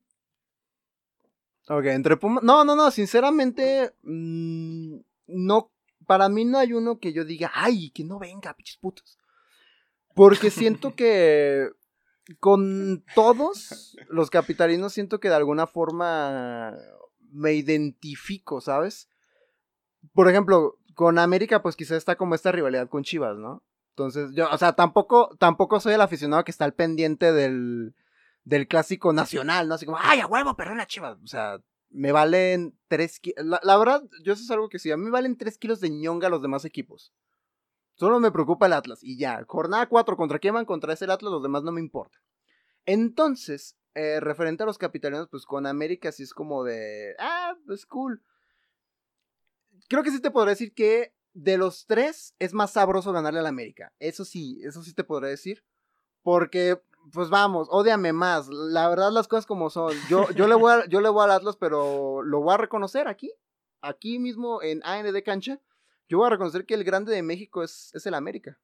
[1.68, 2.42] Ok, entre Pumas.
[2.42, 3.94] No, no, no, sinceramente.
[4.02, 5.72] Mm, no.
[6.06, 9.19] Para mí no hay uno que yo diga, ay, que no venga, pinches putos.
[10.14, 11.68] Porque siento que.
[12.38, 16.76] Con todos los capitalinos, siento que de alguna forma
[17.32, 19.08] me identifico, ¿sabes?
[20.12, 23.64] Por ejemplo, con América, pues quizás está como esta rivalidad con Chivas, ¿no?
[23.90, 27.94] Entonces, yo, o sea, tampoco, tampoco soy el aficionado que está al pendiente del,
[28.44, 29.74] del clásico nacional, ¿no?
[29.74, 31.18] Así como, ay, a huevo, Chivas.
[31.22, 31.58] O sea,
[31.90, 33.44] me valen tres kilos.
[33.62, 35.90] La, verdad, yo eso es algo que sí, a mí me valen tres kilos de
[35.90, 37.12] ñonga los demás equipos.
[38.00, 39.44] Solo me preocupa el Atlas y ya.
[39.46, 40.64] Jornada 4, ¿contra quién van?
[40.64, 42.18] Contra ese Atlas, los demás no me importa.
[42.84, 47.86] Entonces, eh, referente a los capitalinos, pues con América sí es como de, ah, pues
[47.86, 48.20] cool
[49.90, 53.46] creo que sí te podré decir que de los tres es más sabroso ganarle al
[53.46, 53.92] América.
[53.98, 55.64] Eso sí, eso sí te podré decir.
[56.22, 56.80] Porque,
[57.12, 58.48] pues vamos, odiame más.
[58.48, 59.94] La verdad, las cosas como son.
[60.08, 63.08] Yo, yo, le, voy a, yo le voy a Atlas, pero lo voy a reconocer
[63.08, 63.32] aquí.
[63.80, 65.60] Aquí mismo en AND Cancha.
[66.10, 68.58] Yo voy a reconocer que el grande de México es, es el América.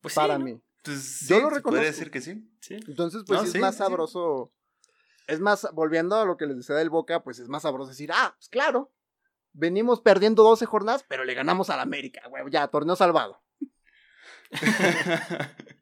[0.00, 0.62] Pues Para sí, mí.
[0.84, 1.70] Pues Yo sí, lo reconozco.
[1.70, 2.48] Puede decir que sí.
[2.60, 2.76] Sí.
[2.86, 3.78] Entonces, pues No, es más sí.
[3.78, 4.52] sabroso.
[5.26, 8.12] Es más, volviendo a lo que les decía del Boca, pues es más sabroso decir,
[8.12, 8.92] ah, pues claro.
[9.52, 12.44] Venimos perdiendo 12 jornadas, pero le ganamos al América, güey.
[12.50, 13.42] Ya, torneo salvado.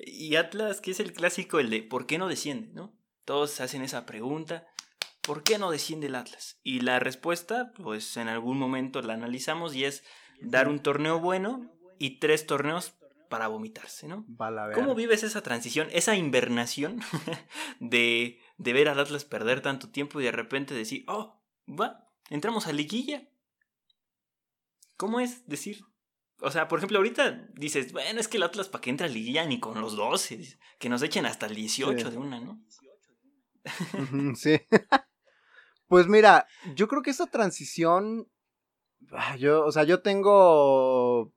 [0.00, 2.72] Y Atlas, que es el clásico, el de ¿por qué no desciende?
[2.72, 2.92] ¿no?
[3.24, 4.66] Todos hacen esa pregunta,
[5.28, 6.58] ¿por qué no desciende el Atlas?
[6.62, 10.02] Y la respuesta, pues en algún momento la analizamos y es
[10.40, 12.94] dar un torneo bueno y tres torneos
[13.28, 14.24] para vomitarse, ¿no?
[14.74, 17.00] ¿Cómo vives esa transición, esa invernación
[17.78, 21.38] de, de ver al Atlas perder tanto tiempo y de repente decir, oh,
[21.68, 23.28] va, entramos a liguilla?
[24.96, 25.84] ¿Cómo es decir?
[26.40, 29.10] O sea, por ejemplo, ahorita dices, bueno, es que el Atlas para que entre a
[29.10, 32.10] liguilla ni con los 12, que nos echen hasta el 18 Sí.
[32.10, 32.64] de una, ¿no?
[34.36, 34.58] Sí.
[35.88, 38.28] pues mira, yo creo que esa transición.
[39.12, 41.32] ah, Yo, o sea, yo tengo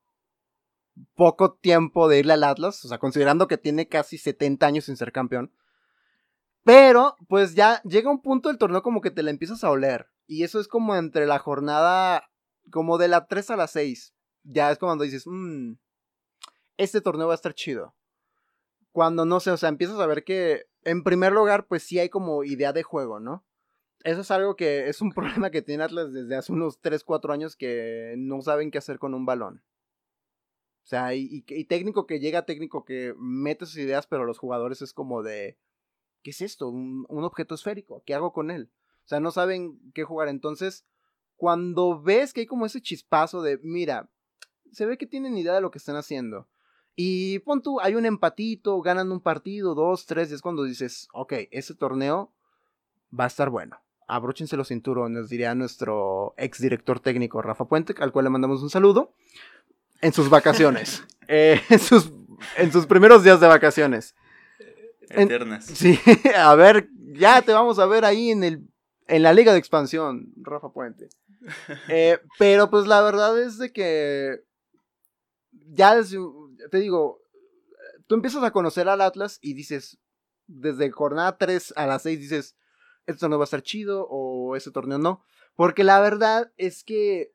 [1.15, 4.97] poco tiempo de irle al Atlas, o sea, considerando que tiene casi 70 años sin
[4.97, 5.51] ser campeón.
[6.63, 10.07] Pero, pues ya llega un punto del torneo como que te la empiezas a oler.
[10.27, 12.29] Y eso es como entre la jornada,
[12.71, 14.13] como de la 3 a la 6.
[14.43, 15.73] Ya es cuando dices, mmm,
[16.77, 17.95] este torneo va a estar chido.
[18.91, 22.09] Cuando no sé, o sea, empiezas a ver que, en primer lugar, pues sí hay
[22.09, 23.43] como idea de juego, ¿no?
[24.03, 27.33] Eso es algo que es un problema que tiene Atlas desde hace unos 3, 4
[27.33, 29.63] años que no saben qué hacer con un balón.
[30.83, 34.93] O sea, y, técnico que llega, técnico que mete sus ideas, pero los jugadores es
[34.93, 35.57] como de,
[36.23, 36.69] ¿qué es esto?
[36.69, 38.71] Un, un objeto esférico, ¿qué hago con él?
[39.05, 40.27] O sea, no saben qué jugar.
[40.27, 40.85] Entonces,
[41.37, 44.09] cuando ves que hay como ese chispazo de, mira,
[44.71, 46.49] se ve que tienen idea de lo que están haciendo.
[46.95, 51.07] Y pon tú, hay un empatito, ganan un partido, dos, tres, y es cuando dices,
[51.13, 52.33] ok, ese torneo
[53.17, 53.77] va a estar bueno.
[54.13, 58.69] Abróchense los cinturones, diría nuestro ex director técnico Rafa Puente, al cual le mandamos un
[58.69, 59.13] saludo.
[60.01, 61.03] En sus vacaciones.
[61.33, 62.11] Eh, en, sus,
[62.57, 64.15] en sus primeros días de vacaciones.
[65.09, 65.63] Eternas.
[65.63, 65.97] Sí,
[66.35, 68.67] a ver, ya te vamos a ver ahí en el
[69.07, 71.09] en la liga de expansión, Rafa Puente.
[71.87, 74.41] Eh, pero pues la verdad es de que
[75.69, 75.95] ya
[76.69, 77.21] te digo,
[78.07, 79.99] tú empiezas a conocer al Atlas y dices,
[80.47, 82.55] desde jornada 3 a las 6 dices,
[83.11, 85.23] esto no va a estar chido o ese torneo no.
[85.55, 87.33] Porque la verdad es que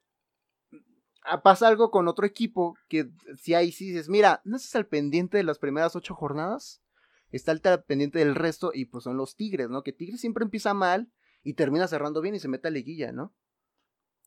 [1.22, 4.86] ah, pasa algo con otro equipo que si ahí sí dices, mira, no estás al
[4.86, 6.82] pendiente de las primeras 8 jornadas,
[7.30, 9.82] está al pendiente del resto y pues son los Tigres, ¿no?
[9.82, 11.10] Que Tigres siempre empieza mal
[11.42, 13.34] y termina cerrando bien y se mete a liguilla, ¿no?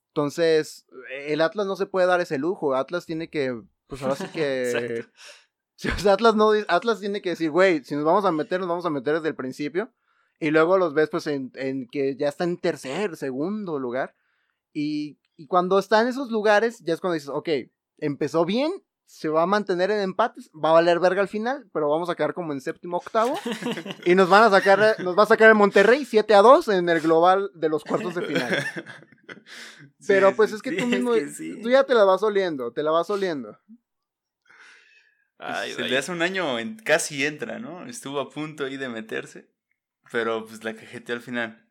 [0.09, 0.87] Entonces,
[1.27, 2.75] el Atlas no se puede dar ese lujo.
[2.75, 5.05] Atlas tiene que, pues ahora sí que.
[6.09, 8.89] Atlas no Atlas tiene que decir, güey, si nos vamos a meter, nos vamos a
[8.89, 9.93] meter desde el principio.
[10.39, 14.15] Y luego los ves, pues, en, en que ya está en tercer, segundo lugar.
[14.73, 17.49] Y, y cuando está en esos lugares, ya es cuando dices, ok,
[17.97, 18.71] empezó bien
[19.09, 22.15] se va a mantener en empates, va a valer verga al final, pero vamos a
[22.15, 23.39] quedar como en séptimo octavo
[24.05, 26.89] y nos van a sacar nos va a sacar el Monterrey 7 a 2 en
[26.89, 28.63] el global de los cuartos de final.
[30.07, 33.09] pero pues es que tú mismo tú ya te la vas oliendo, te la vas
[33.09, 33.59] oliendo.
[35.39, 36.45] se le hace un año
[36.83, 37.87] casi entra, ¿no?
[37.87, 39.49] Estuvo a punto ahí de meterse,
[40.11, 41.69] pero pues la cajeteó al final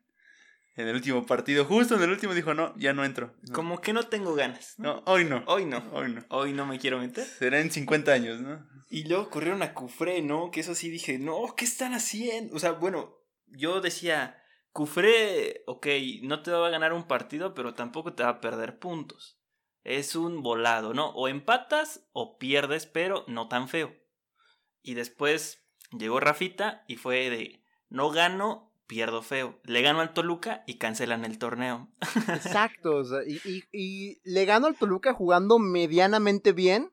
[0.79, 3.35] en el último partido, justo en el último dijo, no, ya no entro.
[3.51, 4.75] Como que no tengo ganas.
[4.77, 5.43] No, hoy no.
[5.45, 5.83] Hoy no.
[5.91, 6.23] Hoy no.
[6.29, 7.25] Hoy no me quiero meter.
[7.25, 8.65] Será en 50 años, ¿no?
[8.89, 10.51] Y luego corrieron a Cufré, ¿no?
[10.51, 12.55] Que eso sí dije, no, ¿qué están haciendo?
[12.55, 15.87] O sea, bueno, yo decía, Cufré, ok,
[16.21, 19.37] no te va a ganar un partido, pero tampoco te va a perder puntos.
[19.83, 21.09] Es un volado, ¿no?
[21.09, 23.93] O empatas o pierdes, pero no tan feo.
[24.81, 29.59] Y después llegó Rafita y fue de, no gano, pierdo feo.
[29.63, 31.87] Le gano al Toluca y cancelan el torneo.
[32.27, 36.91] Exacto, y, le gano al Toluca jugando medianamente bien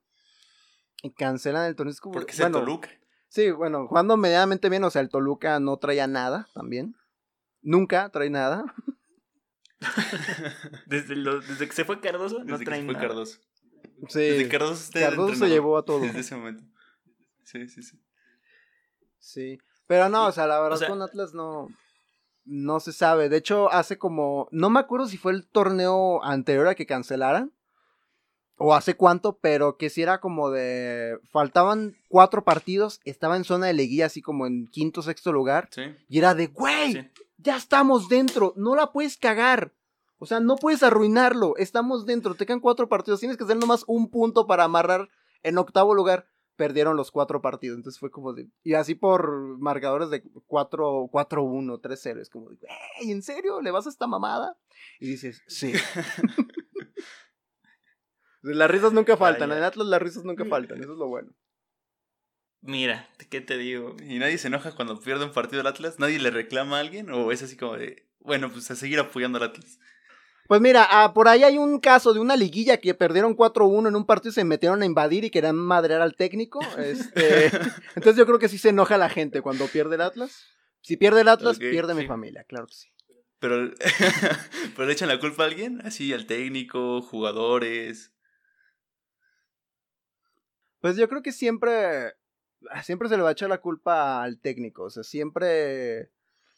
[1.02, 1.94] y cancelan el torneo.
[2.02, 2.90] Porque es el Toluca.
[3.28, 6.96] Sí, bueno, jugando medianamente bien, o sea, el Toluca no traía nada también.
[7.62, 8.64] Nunca trae nada.
[10.86, 12.98] desde, desde que se fue Cardoso, no trae nada.
[12.98, 13.40] Cardoso.
[14.08, 16.00] Sí, desde Cardoso, Cardoso se llevó a todo.
[16.00, 16.64] Desde ese momento.
[17.44, 18.00] Sí, sí, sí.
[19.18, 19.58] Sí.
[19.86, 21.68] Pero no, o sea, la verdad con Atlas no.
[22.44, 23.28] No se sabe.
[23.28, 24.48] De hecho, hace como.
[24.52, 27.52] No me acuerdo si fue el torneo anterior a que cancelaran.
[28.58, 31.18] O hace cuánto, pero que si era como de.
[31.30, 33.00] Faltaban cuatro partidos.
[33.04, 35.68] Estaba en zona de leguía, así como en quinto, sexto lugar.
[36.08, 38.52] Y era de, güey, ya estamos dentro.
[38.56, 39.72] No la puedes cagar.
[40.18, 41.56] O sea, no puedes arruinarlo.
[41.56, 42.34] Estamos dentro.
[42.34, 43.20] Te quedan cuatro partidos.
[43.20, 45.08] Tienes que hacer nomás un punto para amarrar
[45.42, 47.76] en octavo lugar perdieron los cuatro partidos.
[47.76, 48.48] Entonces fue como de.
[48.64, 52.20] Y así por marcadores de 4-1, 3-0.
[52.20, 52.58] Es como de,
[53.02, 53.60] ¿en serio?
[53.60, 54.58] ¿Le vas a esta mamada?
[54.98, 55.72] Y dices, sí.
[58.42, 59.52] las risas nunca faltan.
[59.52, 60.82] En Atlas las risas nunca faltan.
[60.82, 61.32] Eso es lo bueno.
[62.62, 63.94] Mira, ¿qué te digo?
[64.02, 66.00] ¿Y nadie se enoja cuando pierde un partido del Atlas?
[66.00, 67.10] ¿Nadie le reclama a alguien?
[67.10, 69.78] ¿O es así como de, bueno, pues a seguir apoyando al Atlas?
[70.48, 73.96] Pues mira, ah, por ahí hay un caso de una liguilla que perdieron 4-1 en
[73.96, 76.60] un partido y se metieron a invadir y querían madrear al técnico.
[76.78, 77.46] Este,
[77.96, 80.46] entonces yo creo que sí se enoja la gente cuando pierde el Atlas.
[80.80, 82.88] Si pierde el Atlas, pierde mi familia, claro que sí.
[83.38, 83.70] Pero,
[84.76, 88.12] pero le echan la culpa a alguien, así al técnico, jugadores.
[90.80, 92.14] Pues yo creo que siempre,
[92.82, 94.84] siempre se le va a echar la culpa al técnico.
[94.84, 96.10] O sea, siempre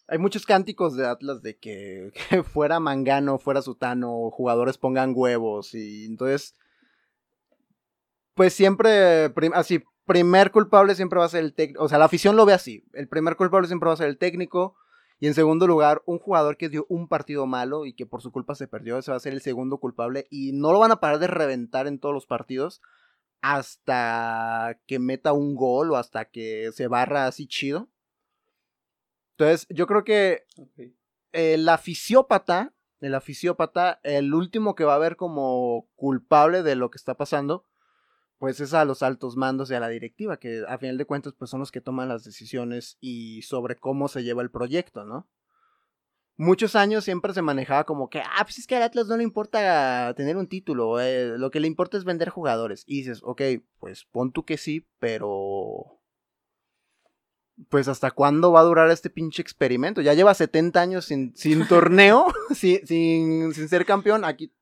[0.09, 2.13] hay muchos cánticos de Atlas de que,
[2.53, 6.55] fuera Mangano, fuera Sutano, jugadores pongan huevos y entonces,
[8.35, 12.37] pues siempre, así, primer culpable siempre va a ser el técnico, o sea, la afición
[12.37, 14.77] lo ve así, el primer culpable siempre va a ser el técnico
[15.21, 18.33] y en segundo lugar, un jugador que dio un partido malo y que por su
[18.33, 21.01] culpa se perdió, ese va a ser el segundo culpable y no lo van a
[21.01, 22.81] parar de reventar en todos los partidos
[23.43, 27.89] hasta que meta un gol o hasta que se barra así chido.
[29.39, 30.47] Entonces, yo creo que
[31.31, 36.99] el afisiópata, el afisiópata, el último que va a ver como culpable de lo que
[36.99, 37.65] está pasando,
[38.39, 41.35] pues es a los altos mandos y a la directiva, que a final de cuentas
[41.39, 45.29] pues son los que toman las decisiones y sobre cómo se lleva el proyecto, ¿no?
[46.37, 49.23] Muchos años siempre se manejaba como que, ah, pues es que al Atlas no le
[49.23, 52.83] importa tener un título, eh, lo que le importa es vender jugadores.
[52.87, 53.43] Y dices, ok,
[53.79, 55.98] pues pon tú que sí, pero
[57.69, 60.01] pues hasta cuándo va a durar este pinche experimento.
[60.01, 64.25] Ya lleva 70 años sin, sin torneo, sin, sin, ser campeón.
[64.25, 64.53] Aquí,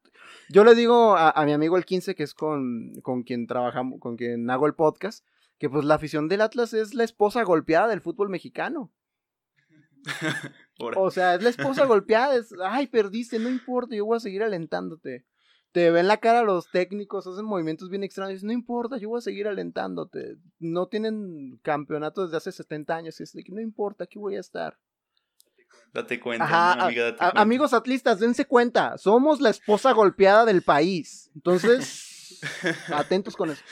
[0.49, 4.17] yo le digo a, mi amigo el 15, que es con, con quien trabajamos, con
[4.17, 5.27] quien hago el podcast,
[5.59, 8.93] que pues la afición del Atlas es la esposa golpeada del fútbol mexicano.
[10.79, 14.43] O sea, es la esposa golpeada, es, ay, perdiste, no importa, yo voy a seguir
[14.43, 15.25] alentándote.
[15.77, 19.21] Te ven la cara los técnicos, hacen movimientos bien extraños, no importa, yo voy a
[19.21, 20.39] seguir alentándote.
[20.59, 24.41] No tienen campeonato desde hace 70 años, es de que no importa, aquí voy a
[24.41, 24.79] estar.
[25.93, 27.41] Date cuenta, Ajá, ¿no, amiga, date a- cuenta.
[27.43, 31.31] amigos atlistas, dense cuenta, somos la esposa golpeada del país.
[31.35, 32.41] Entonces,
[32.95, 33.63] atentos con eso.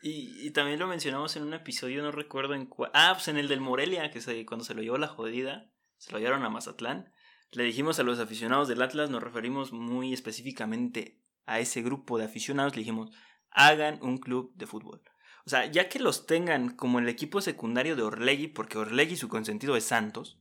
[0.00, 2.92] Y, y también lo mencionamos en un episodio, no recuerdo en cuál.
[2.94, 6.12] Ah, pues en el del Morelia, que se, cuando se lo llevó la jodida, se
[6.12, 7.12] lo llevaron a Mazatlán.
[7.52, 12.24] Le dijimos a los aficionados del Atlas, nos referimos muy específicamente a ese grupo de
[12.24, 13.10] aficionados, le dijimos,
[13.50, 15.02] hagan un club de fútbol.
[15.46, 19.28] O sea, ya que los tengan como el equipo secundario de Orlegui, porque Orlegui su
[19.28, 20.40] consentido es Santos,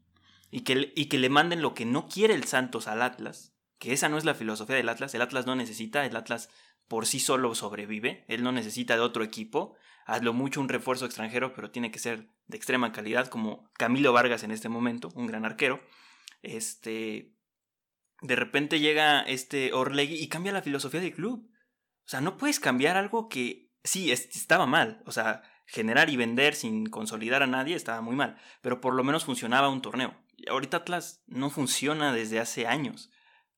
[0.50, 3.94] y que, y que le manden lo que no quiere el Santos al Atlas, que
[3.94, 6.50] esa no es la filosofía del Atlas, el Atlas no necesita, el Atlas
[6.88, 9.76] por sí solo sobrevive, él no necesita de otro equipo,
[10.06, 14.44] hazlo mucho un refuerzo extranjero, pero tiene que ser de extrema calidad, como Camilo Vargas
[14.44, 15.82] en este momento, un gran arquero.
[16.42, 17.34] Este,
[18.22, 21.50] de repente llega este Orlegui y cambia la filosofía del club.
[22.06, 25.02] O sea, no puedes cambiar algo que sí es- estaba mal.
[25.06, 28.38] O sea, generar y vender sin consolidar a nadie estaba muy mal.
[28.62, 30.16] Pero por lo menos funcionaba un torneo.
[30.50, 33.10] Ahorita Atlas no funciona desde hace años.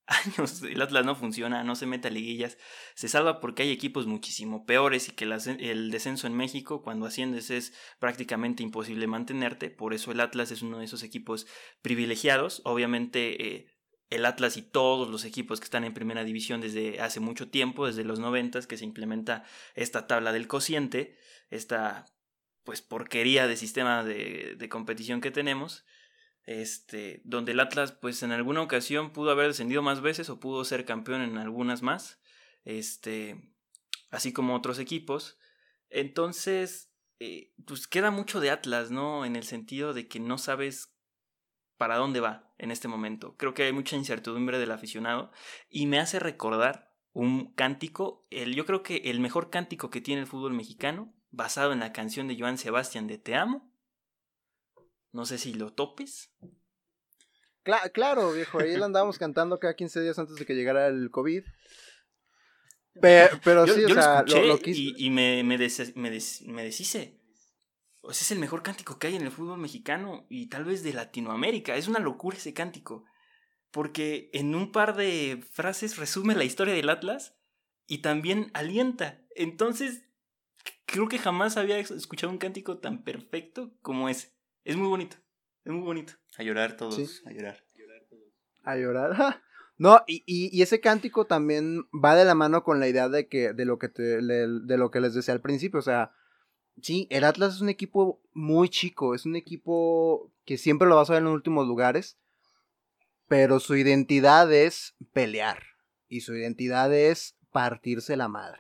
[0.08, 2.58] Años el Atlas no funciona, no se mete a liguillas.
[2.96, 7.50] Se salva porque hay equipos muchísimo peores y que el descenso en México, cuando asciendes,
[7.50, 9.70] es prácticamente imposible mantenerte.
[9.70, 11.46] Por eso el Atlas es uno de esos equipos
[11.82, 12.62] privilegiados.
[12.64, 13.68] Obviamente eh,
[14.10, 17.86] el Atlas y todos los equipos que están en primera división desde hace mucho tiempo,
[17.86, 19.44] desde los noventas, que se implementa
[19.76, 21.18] esta tabla del cociente,
[21.50, 22.06] esta
[22.64, 25.86] pues porquería de sistema de, de competición que tenemos.
[26.48, 30.66] Este, donde el Atlas, pues en alguna ocasión pudo haber descendido más veces o pudo
[30.66, 32.20] ser campeón en algunas más.
[32.64, 33.54] Este,
[34.10, 35.38] así como otros equipos.
[35.90, 39.26] Entonces, eh, pues queda mucho de Atlas, ¿no?
[39.26, 40.98] En el sentido de que no sabes
[41.78, 43.36] para dónde va en este momento.
[43.38, 45.32] Creo que hay mucha incertidumbre del aficionado
[45.70, 50.22] y me hace recordar un cántico, el, yo creo que el mejor cántico que tiene
[50.22, 53.72] el fútbol mexicano, basado en la canción de Joan Sebastián de Te amo.
[55.12, 56.32] No sé si lo topes.
[57.64, 61.10] Cla- claro, viejo, ahí lo andábamos cantando cada 15 días antes de que llegara el
[61.12, 61.44] COVID.
[63.02, 65.44] Pe- pero yo sí, yo o lo sea, escuché lo, lo quis- y, y me,
[65.44, 67.20] me, des- me, des- me deshice.
[68.02, 70.82] O sea, es el mejor cántico que hay en el fútbol mexicano y tal vez
[70.84, 71.76] de Latinoamérica.
[71.76, 73.06] Es una locura ese cántico.
[73.70, 77.36] Porque en un par de frases resume la historia del Atlas
[77.86, 79.22] y también alienta.
[79.36, 80.06] Entonces,
[80.86, 84.37] creo que jamás había escuchado un cántico tan perfecto como ese.
[84.68, 85.16] Es muy bonito.
[85.64, 86.14] Es muy bonito.
[86.38, 87.22] A llorar todos, Sí.
[87.26, 87.64] a llorar.
[88.64, 89.42] A llorar.
[89.78, 93.28] No, y, y, y ese cántico también va de la mano con la idea de
[93.28, 95.80] que, de lo que te, de lo que les decía al principio.
[95.80, 96.12] O sea,
[96.82, 101.10] sí, el Atlas es un equipo muy chico, es un equipo que siempre lo vas
[101.10, 102.18] a ver en los últimos lugares.
[103.28, 105.64] Pero su identidad es pelear.
[106.10, 108.60] Y su identidad es partirse la madre.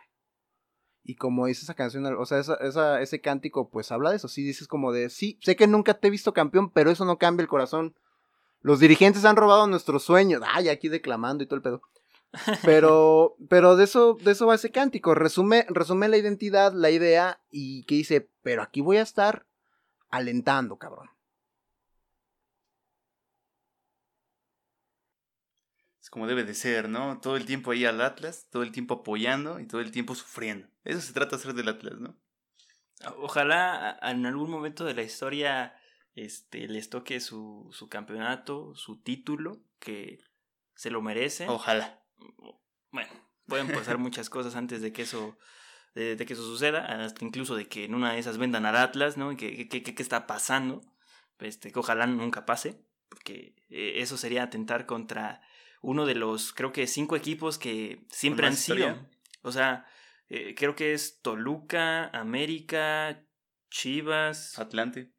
[1.10, 4.28] Y como dice esa canción, o sea, esa, esa- ese cántico, pues habla de eso.
[4.28, 7.18] Sí, dices como de, sí, sé que nunca te he visto campeón, pero eso no
[7.18, 7.96] cambia el corazón.
[8.62, 10.42] Los dirigentes han robado nuestros sueños.
[10.46, 11.82] Ay, aquí declamando y todo el pedo.
[12.66, 15.16] Pero, pero de eso, de eso va ese cántico.
[15.16, 19.46] Resume, resume la identidad, la idea, y que dice, pero aquí voy a estar
[20.10, 21.10] alentando, cabrón.
[26.08, 27.20] Es como debe de ser, ¿no?
[27.20, 30.66] Todo el tiempo ahí al Atlas, todo el tiempo apoyando y todo el tiempo sufriendo.
[30.86, 32.18] Eso se trata de ser del Atlas, ¿no?
[33.18, 35.76] Ojalá en algún momento de la historia
[36.16, 40.20] este, les toque su, su campeonato, su título, que
[40.76, 41.46] se lo merece.
[41.50, 42.02] Ojalá.
[42.92, 43.12] Bueno,
[43.46, 45.38] pueden pasar muchas cosas antes de que eso
[45.94, 48.78] de, de que eso suceda, hasta incluso de que en una de esas vendan al
[48.78, 49.36] Atlas, ¿no?
[49.36, 50.82] ¿Qué, qué, qué- qué está pasando?
[51.40, 55.42] Este, que ojalá nunca pase, porque eh, eso sería atentar contra
[55.82, 58.98] uno de los, creo que cinco equipos que siempre han sido.
[59.42, 59.86] O sea,
[60.30, 63.24] eh, creo que es Toluca, América,
[63.70, 64.58] Chivas.
[64.60, 65.12] Atlante.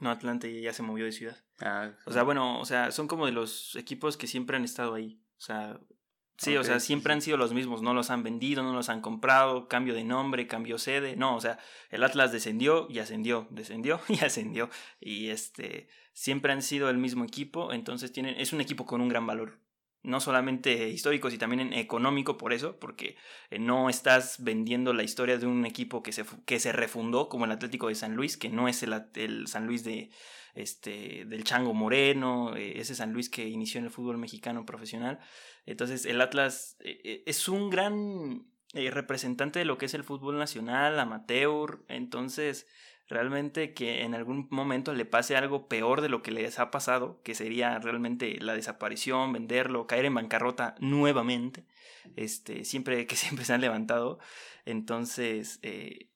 [0.00, 1.36] No, Atlante ya se movió de ciudad.
[1.60, 4.94] Ah, O sea, bueno, o sea, son como de los equipos que siempre han estado
[4.94, 5.22] ahí.
[5.38, 5.80] O sea,
[6.36, 7.82] sí, o sea, siempre han sido los mismos.
[7.82, 11.16] No los han vendido, no los han comprado, cambio de nombre, cambio sede.
[11.16, 11.58] No, o sea,
[11.90, 14.68] el Atlas descendió y ascendió, descendió y ascendió.
[15.00, 17.72] Y este, siempre han sido el mismo equipo.
[17.72, 19.58] Entonces tienen, es un equipo con un gran valor.
[20.06, 23.16] No solamente histórico, sino también económico, por eso, porque
[23.50, 27.44] eh, no estás vendiendo la historia de un equipo que se, que se refundó, como
[27.44, 30.10] el Atlético de San Luis, que no es el, el San Luis de,
[30.54, 35.18] este, del Chango Moreno, eh, ese San Luis que inició en el fútbol mexicano profesional.
[35.66, 41.00] Entonces el Atlas eh, es un gran representante de lo que es el fútbol nacional,
[41.00, 41.84] amateur.
[41.88, 42.66] Entonces
[43.08, 47.20] realmente que en algún momento le pase algo peor de lo que les ha pasado,
[47.22, 51.64] que sería realmente la desaparición, venderlo, caer en bancarrota nuevamente,
[52.16, 54.18] este, siempre que siempre se han levantado.
[54.64, 56.10] Entonces, eh,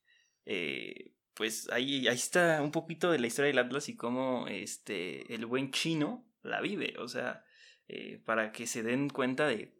[0.45, 5.33] eh, pues ahí, ahí está un poquito de la historia del Atlas y cómo este,
[5.33, 7.45] el buen chino la vive, o sea,
[7.87, 9.73] eh, para que se den cuenta de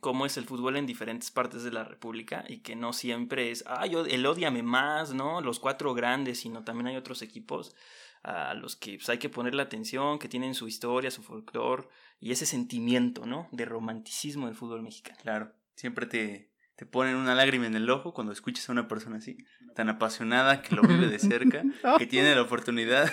[0.00, 3.64] cómo es el fútbol en diferentes partes de la República y que no siempre es,
[3.66, 5.40] ah, yo, el odiame más, ¿no?
[5.40, 7.74] Los cuatro grandes, sino también hay otros equipos
[8.22, 11.88] a los que pues, hay que ponerle atención, que tienen su historia, su folclore
[12.20, 13.48] y ese sentimiento, ¿no?
[13.52, 15.18] De romanticismo del fútbol mexicano.
[15.22, 19.16] Claro, siempre te, te ponen una lágrima en el ojo cuando escuchas a una persona
[19.16, 19.36] así,
[19.74, 21.62] tan apasionada, que lo vive de cerca,
[21.98, 23.12] que tiene la oportunidad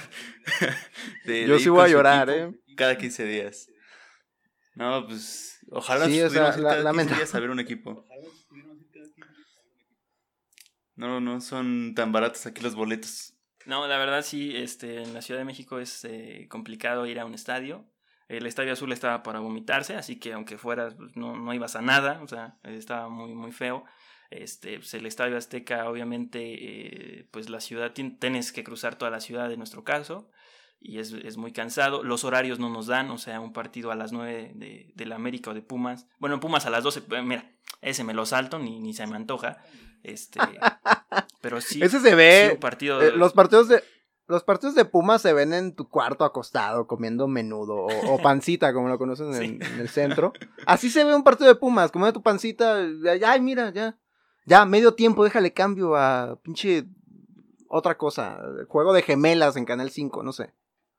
[1.26, 1.48] de...
[1.48, 2.52] Yo sí voy a llorar, ¿eh?
[2.76, 3.70] Cada 15 días.
[4.76, 8.05] No, pues ojalá sí, o sea, la, días a ver un equipo.
[10.95, 13.34] No, no son tan baratos aquí los boletos.
[13.65, 17.26] No, la verdad sí, este, en la Ciudad de México es eh, complicado ir a
[17.26, 17.86] un estadio.
[18.28, 21.82] El Estadio Azul estaba para vomitarse, así que aunque fueras, pues, no, no ibas a
[21.82, 23.84] nada, o sea, estaba muy, muy feo.
[24.30, 26.39] Este, pues el Estadio Azteca, obviamente,
[27.19, 30.32] eh, pues la ciudad, tienes que cruzar toda la ciudad en nuestro caso,
[30.82, 32.04] y es, es, muy cansado.
[32.04, 35.16] Los horarios no nos dan, o sea, un partido a las 9 de, de la
[35.16, 36.08] América o de Pumas.
[36.20, 37.52] Bueno, Pumas a las 12, eh, mira,
[37.82, 39.60] ese me lo salto, ni, ni se me antoja.
[40.04, 40.40] Este,
[41.42, 41.82] pero sí.
[41.84, 42.58] Ese se ve.
[42.60, 43.84] partido eh, los partidos de
[44.28, 48.88] los partidos de Pumas se ven en tu cuarto acostado, comiendo menudo o, pancita, como
[48.88, 50.32] lo conocen en, el centro.
[50.66, 52.78] Así se ve un partido de Pumas, comiendo tu pancita.
[53.26, 53.98] Ay, mira, ya.
[54.46, 56.86] Ya, medio tiempo, déjale cambio a pinche
[57.68, 58.40] otra cosa.
[58.68, 60.54] Juego de gemelas en Canal 5, no sé.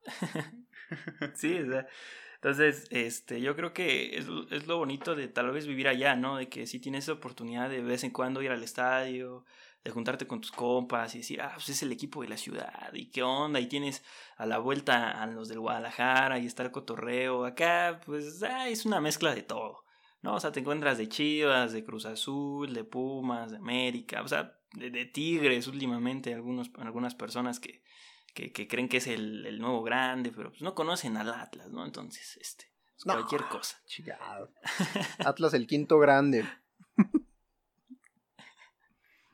[1.34, 1.86] sí, o sea.
[2.34, 6.38] Entonces, este, yo creo que es, es, lo bonito de tal vez vivir allá, ¿no?
[6.38, 9.44] De que si tienes oportunidad de vez en cuando ir al estadio,
[9.84, 12.92] de juntarte con tus compas y decir, ah, pues es el equipo de la ciudad,
[12.92, 14.04] y qué onda, y tienes
[14.36, 18.86] a la vuelta a los del Guadalajara, y está el cotorreo, acá, pues ah, es
[18.86, 19.84] una mezcla de todo,
[20.22, 20.34] ¿no?
[20.34, 24.56] O sea, te encuentras de Chivas, de Cruz Azul, de Pumas, de América, o sea,
[24.74, 27.82] de, Tigres últimamente, algunos, algunas personas que,
[28.32, 31.70] que, que creen que es el, el, nuevo grande, pero pues no conocen al Atlas,
[31.70, 31.84] ¿no?
[31.84, 32.72] Entonces, este,
[33.04, 33.80] cualquier cosa.
[35.18, 36.44] Atlas el quinto grande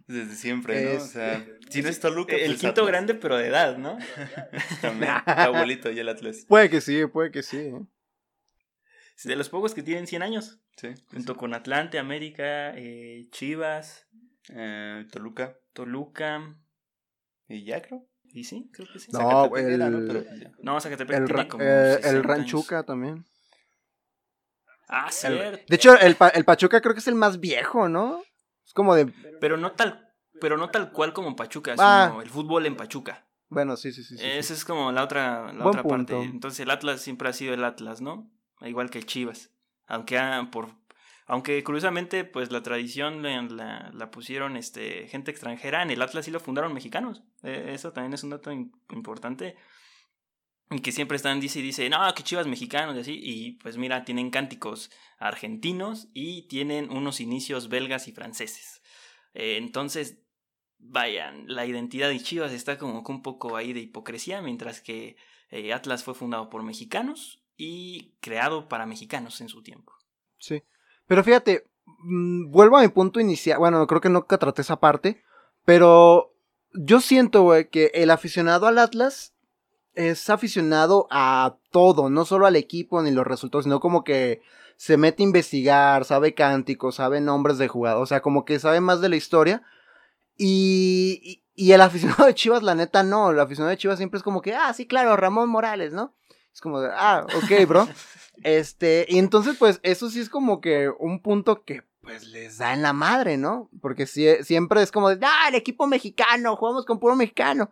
[0.09, 1.03] desde siempre, ¿no?
[1.03, 3.99] o sea, si no es Toluca, El pues quinto grande, pero de edad, ¿no?
[4.81, 6.47] También, abuelito y el Atlas.
[6.49, 7.59] Puede que sí, puede que sí.
[7.59, 7.81] ¿eh?
[9.25, 10.61] De los pocos que tienen 100 años.
[10.77, 10.95] Sí.
[11.13, 14.09] Junto con Atlante, América, eh, Chivas.
[14.49, 15.59] Eh, Toluca.
[15.75, 16.57] Toluca.
[17.47, 18.09] Y ya creo.
[18.39, 18.71] ¿Y sí?
[18.73, 19.11] Creo que sí.
[19.11, 19.79] No, el...
[19.79, 20.07] ¿no?
[20.07, 20.25] Pero,
[20.63, 23.27] no, Zacatepec el, tiene como eh, el Ranchuca también.
[24.89, 25.65] Ah, cierto.
[25.69, 28.23] de hecho, el, el Pachuca creo que es el más viejo, ¿no?
[28.65, 29.13] Es como de.
[29.41, 32.07] Pero no tal, pero no tal cual como Pachuca, ah.
[32.11, 33.27] sino el fútbol en Pachuca.
[33.49, 34.15] Bueno, sí, sí, sí.
[34.21, 36.17] Esa es como la otra, la otra parte.
[36.23, 38.31] Entonces el Atlas siempre ha sido el Atlas, ¿no?
[38.61, 39.51] Igual que el Chivas.
[39.89, 40.21] Aunque
[40.53, 40.69] por
[41.27, 46.31] aunque curiosamente, pues la tradición la, la, pusieron este, gente extranjera, en el Atlas sí
[46.31, 47.23] lo fundaron mexicanos.
[47.43, 49.57] E, eso también es un dato importante.
[50.71, 53.21] Y que siempre están, dice y dice, no, que chivas mexicanos y así.
[53.23, 58.83] Y pues mira, tienen cánticos argentinos y tienen unos inicios belgas y franceses.
[59.33, 60.19] Eh, entonces,
[60.79, 65.17] vayan, la identidad de Chivas está como un poco ahí de hipocresía, mientras que
[65.51, 69.93] eh, Atlas fue fundado por mexicanos y creado para mexicanos en su tiempo.
[70.39, 70.63] Sí.
[71.07, 73.59] Pero fíjate, mm, vuelvo a mi punto inicial.
[73.59, 75.23] Bueno, creo que nunca traté esa parte.
[75.65, 76.35] Pero
[76.81, 79.35] yo siento, güey, que el aficionado al Atlas
[79.95, 84.43] es aficionado a todo, no solo al equipo ni los resultados, sino como que
[84.77, 88.81] se mete a investigar, sabe cánticos, sabe nombres de jugadores, o sea, como que sabe
[88.81, 89.63] más de la historia.
[90.37, 93.33] Y, y, el aficionado de Chivas, la neta, no.
[93.33, 96.15] El aficionado de Chivas siempre es como que, ah, sí, claro, Ramón Morales, ¿no?
[96.55, 97.89] Es como, de, ah, ok, bro.
[98.45, 102.73] este, y entonces, pues, eso sí es como que un punto que, pues, les da
[102.73, 103.69] en la madre, ¿no?
[103.83, 107.71] Porque siempre es como de, ah, el equipo mexicano, jugamos con puro mexicano.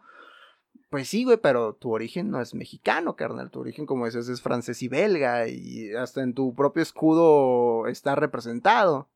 [0.90, 3.50] Pues sí, güey, pero tu origen no es mexicano, carnal.
[3.50, 5.48] Tu origen, como dices, es francés y belga.
[5.48, 9.08] Y hasta en tu propio escudo está representado.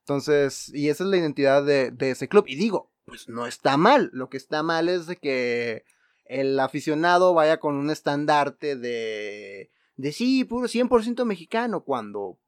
[0.00, 2.44] Entonces, y esa es la identidad de, ese club.
[2.46, 4.10] Y digo, pues no está mal.
[4.12, 5.84] Lo que está mal es que
[6.26, 12.38] el aficionado vaya con un estandarte de, de sí, puro 100% mexicano, cuando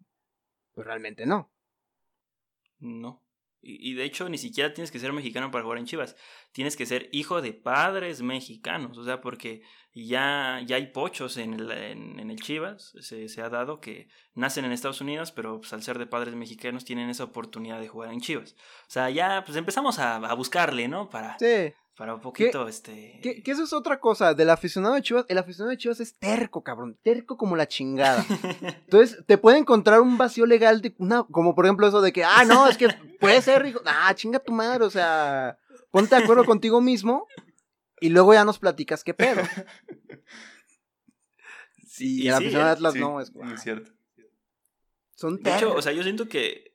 [0.75, 1.52] pues, realmente no.
[2.83, 3.23] No.
[3.65, 6.17] Y, de hecho, ni siquiera tienes que ser mexicano para jugar en Chivas.
[6.51, 8.99] Tienes que ser hijo de padres mexicanos.
[8.99, 9.63] O sea, porque
[9.95, 12.93] ya, ya hay pochos en el, en, el Chivas.
[12.99, 16.35] Se, se, ha dado que nacen en Estados Unidos, pero pues, al ser de padres
[16.35, 18.57] mexicanos tienen esa oportunidad de jugar en Chivas.
[18.89, 21.09] O sea, ya pues empezamos a, a buscarle, ¿no?
[21.09, 21.73] Para, sí.
[22.03, 23.21] Para un poquito, este.
[23.23, 24.35] Que, eso es otra cosa.
[24.35, 26.99] Del aficionado de Chivas, el aficionado de Chivas es terco, cabrón.
[27.01, 28.27] Terco como la chingada.
[28.87, 31.23] Entonces, te puede encontrar un vacío legal de una.
[31.23, 32.89] Como por ejemplo eso de que, ah, no, es que
[33.21, 33.81] puede ser rico.
[33.87, 34.85] Ah, chinga tu madre.
[34.85, 35.57] O sea,
[35.93, 37.29] ponte de acuerdo contigo mismo.
[38.01, 39.41] Y luego ya nos platicas qué pedo.
[41.87, 43.31] Sí, y el aficionado de Atlas no, es.
[43.55, 43.93] Es cierto.
[45.15, 46.72] Son De hecho, o sea, yo siento que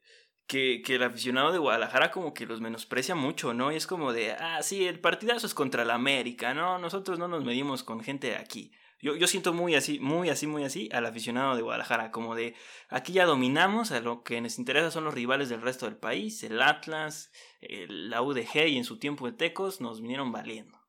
[0.48, 3.72] que, que, el aficionado de Guadalajara como que los menosprecia mucho, ¿no?
[3.72, 6.80] Y es como de, ah, sí, el partidazo es contra la América, ¿no?
[6.80, 8.72] Nosotros no nos medimos con gente de aquí.
[9.00, 12.56] Yo, yo siento muy así, muy así, muy así al aficionado de Guadalajara, como de,
[12.90, 16.42] aquí ya dominamos, a lo que nos interesa son los rivales del resto del país,
[16.44, 17.32] el Atlas,
[17.62, 20.80] la UDG y en su tiempo de Tecos nos vinieron valiendo.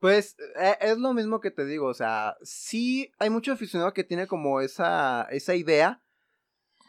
[0.00, 4.04] Pues e, es lo mismo que te digo, o sea, sí hay mucho aficionado que
[4.04, 6.02] tiene como esa, esa idea,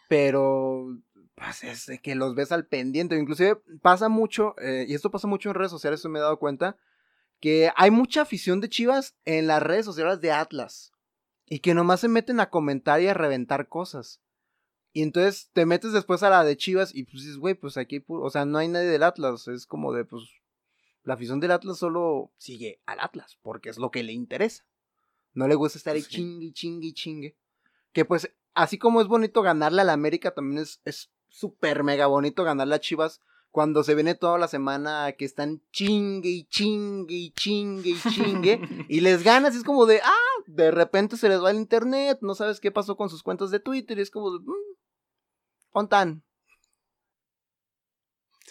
[0.09, 0.97] pero
[1.45, 3.15] pues es de que los ves al pendiente.
[3.15, 6.39] Inclusive pasa mucho, eh, y esto pasa mucho en redes sociales, eso me he dado
[6.39, 6.77] cuenta,
[7.39, 10.91] que hay mucha afición de Chivas en las redes sociales de Atlas.
[11.47, 14.19] Y que nomás se meten a comentar y a reventar cosas.
[14.93, 18.03] Y entonces te metes después a la de Chivas y pues dices, güey, pues aquí,
[18.07, 19.47] o sea, no hay nadie del Atlas.
[19.47, 20.23] Es como de, pues,
[21.03, 24.65] la afición del Atlas solo sigue al Atlas, porque es lo que le interesa.
[25.33, 27.37] No le gusta estar ahí chingue, chingue, chingue.
[27.91, 32.07] Que pues, así como es bonito ganarle a la América, también es, es súper mega
[32.07, 33.21] bonito ganarle a Chivas
[33.51, 38.59] cuando se viene toda la semana que están chingue y chingue y chingue y chingue
[38.89, 42.19] y les ganas y es como de, ah, de repente se les va el internet,
[42.21, 46.21] no sabes qué pasó con sus cuentas de Twitter y es como de, mmm,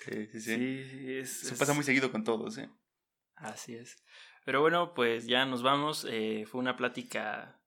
[0.05, 1.25] Sí, sí, sí.
[1.25, 2.69] se pasa muy seguido con todos, ¿eh?
[3.37, 3.97] Así es.
[4.45, 6.07] Pero bueno, pues ya nos vamos.
[6.11, 7.59] Eh, fue una plática,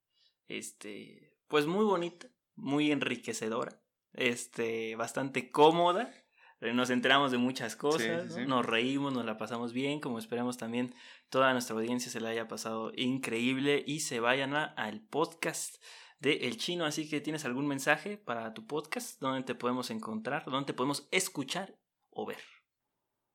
[0.47, 3.81] este, pues muy bonita, muy enriquecedora
[4.17, 6.11] este, bastante cómoda.
[6.59, 10.93] Eh, nos enteramos de muchas cosas, nos reímos, nos la pasamos bien, como esperamos también
[11.29, 15.81] toda nuestra audiencia se la haya pasado increíble y se vayan al podcast
[16.19, 16.85] de El Chino.
[16.85, 21.07] Así que tienes algún mensaje para tu podcast, dónde te podemos encontrar, dónde te podemos
[21.11, 21.77] escuchar
[22.09, 22.39] o ver.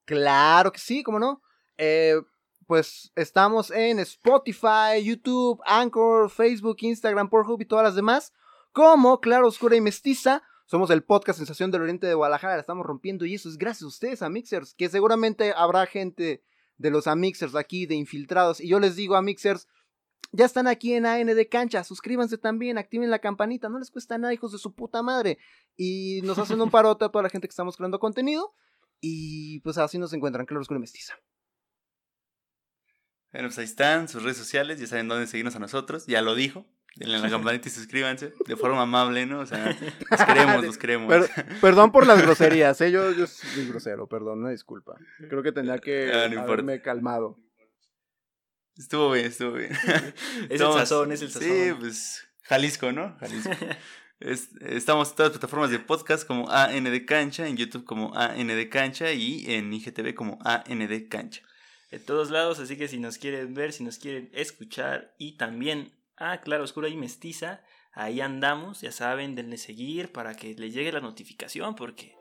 [0.05, 1.43] Claro que sí, cómo no.
[1.79, 2.21] Eh,
[2.67, 8.33] pues estamos en Spotify, YouTube, Anchor, Facebook, Instagram, Pornhub y todas las demás,
[8.73, 10.43] como Claro Oscura y Mestiza.
[10.67, 13.83] Somos el podcast Sensación del Oriente de Guadalajara, la estamos rompiendo y eso es gracias
[13.83, 16.43] a ustedes, a Mixers, que seguramente habrá gente
[16.79, 18.61] de los Amixers aquí, de infiltrados.
[18.61, 19.69] Y yo les digo a Mixers,
[20.33, 24.17] ya están aquí en AN de cancha, suscríbanse también, activen la campanita, no les cuesta
[24.19, 25.39] nada, hijos de su puta madre.
[25.77, 28.55] Y nos hacen un parote a toda la gente que estamos creando contenido.
[29.01, 31.15] Y pues así nos encuentran, Claro Oscuro y Mestiza.
[33.33, 36.35] Bueno, pues ahí están sus redes sociales, ya saben dónde seguirnos a nosotros, ya lo
[36.35, 36.67] dijo.
[36.97, 39.41] Denle la campanita y suscríbanse de forma amable, ¿no?
[39.41, 39.77] O sea,
[40.11, 41.31] los queremos, los queremos.
[41.61, 42.91] perdón por las groserías, ¿eh?
[42.91, 44.97] Yo, yo soy grosero, perdón, una disculpa.
[45.29, 47.39] Creo que tendría que ah, haberme calmado.
[48.77, 49.73] Estuvo bien, estuvo bien.
[50.51, 51.49] es el sazón, es el sazón.
[51.49, 53.17] Sí, pues Jalisco, ¿no?
[53.21, 53.51] Jalisco.
[54.21, 59.13] estamos en todas las plataformas de podcast como AND Cancha, en YouTube como AND Cancha
[59.13, 61.43] y en IGTV como AND Cancha.
[61.91, 65.93] En todos lados, así que si nos quieren ver, si nos quieren escuchar y también
[66.25, 67.63] Ah, claro, oscura y mestiza.
[67.93, 72.17] Ahí andamos, ya saben, denle seguir para que les llegue la notificación, porque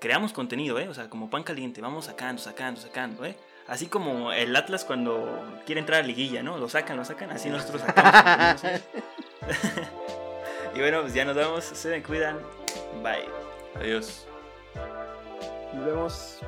[0.00, 0.88] creamos contenido, ¿eh?
[0.88, 3.36] O sea, como pan caliente, vamos sacando, sacando, sacando, ¿eh?
[3.68, 6.58] Así como el Atlas cuando quiere entrar a liguilla, ¿no?
[6.58, 8.60] Lo sacan, lo sacan, así nosotros sacamos.
[10.74, 12.40] y bueno, pues ya nos vamos, se me cuidan.
[13.04, 13.28] Bye.
[13.76, 14.26] Adiós.
[15.74, 16.40] Nos vemos.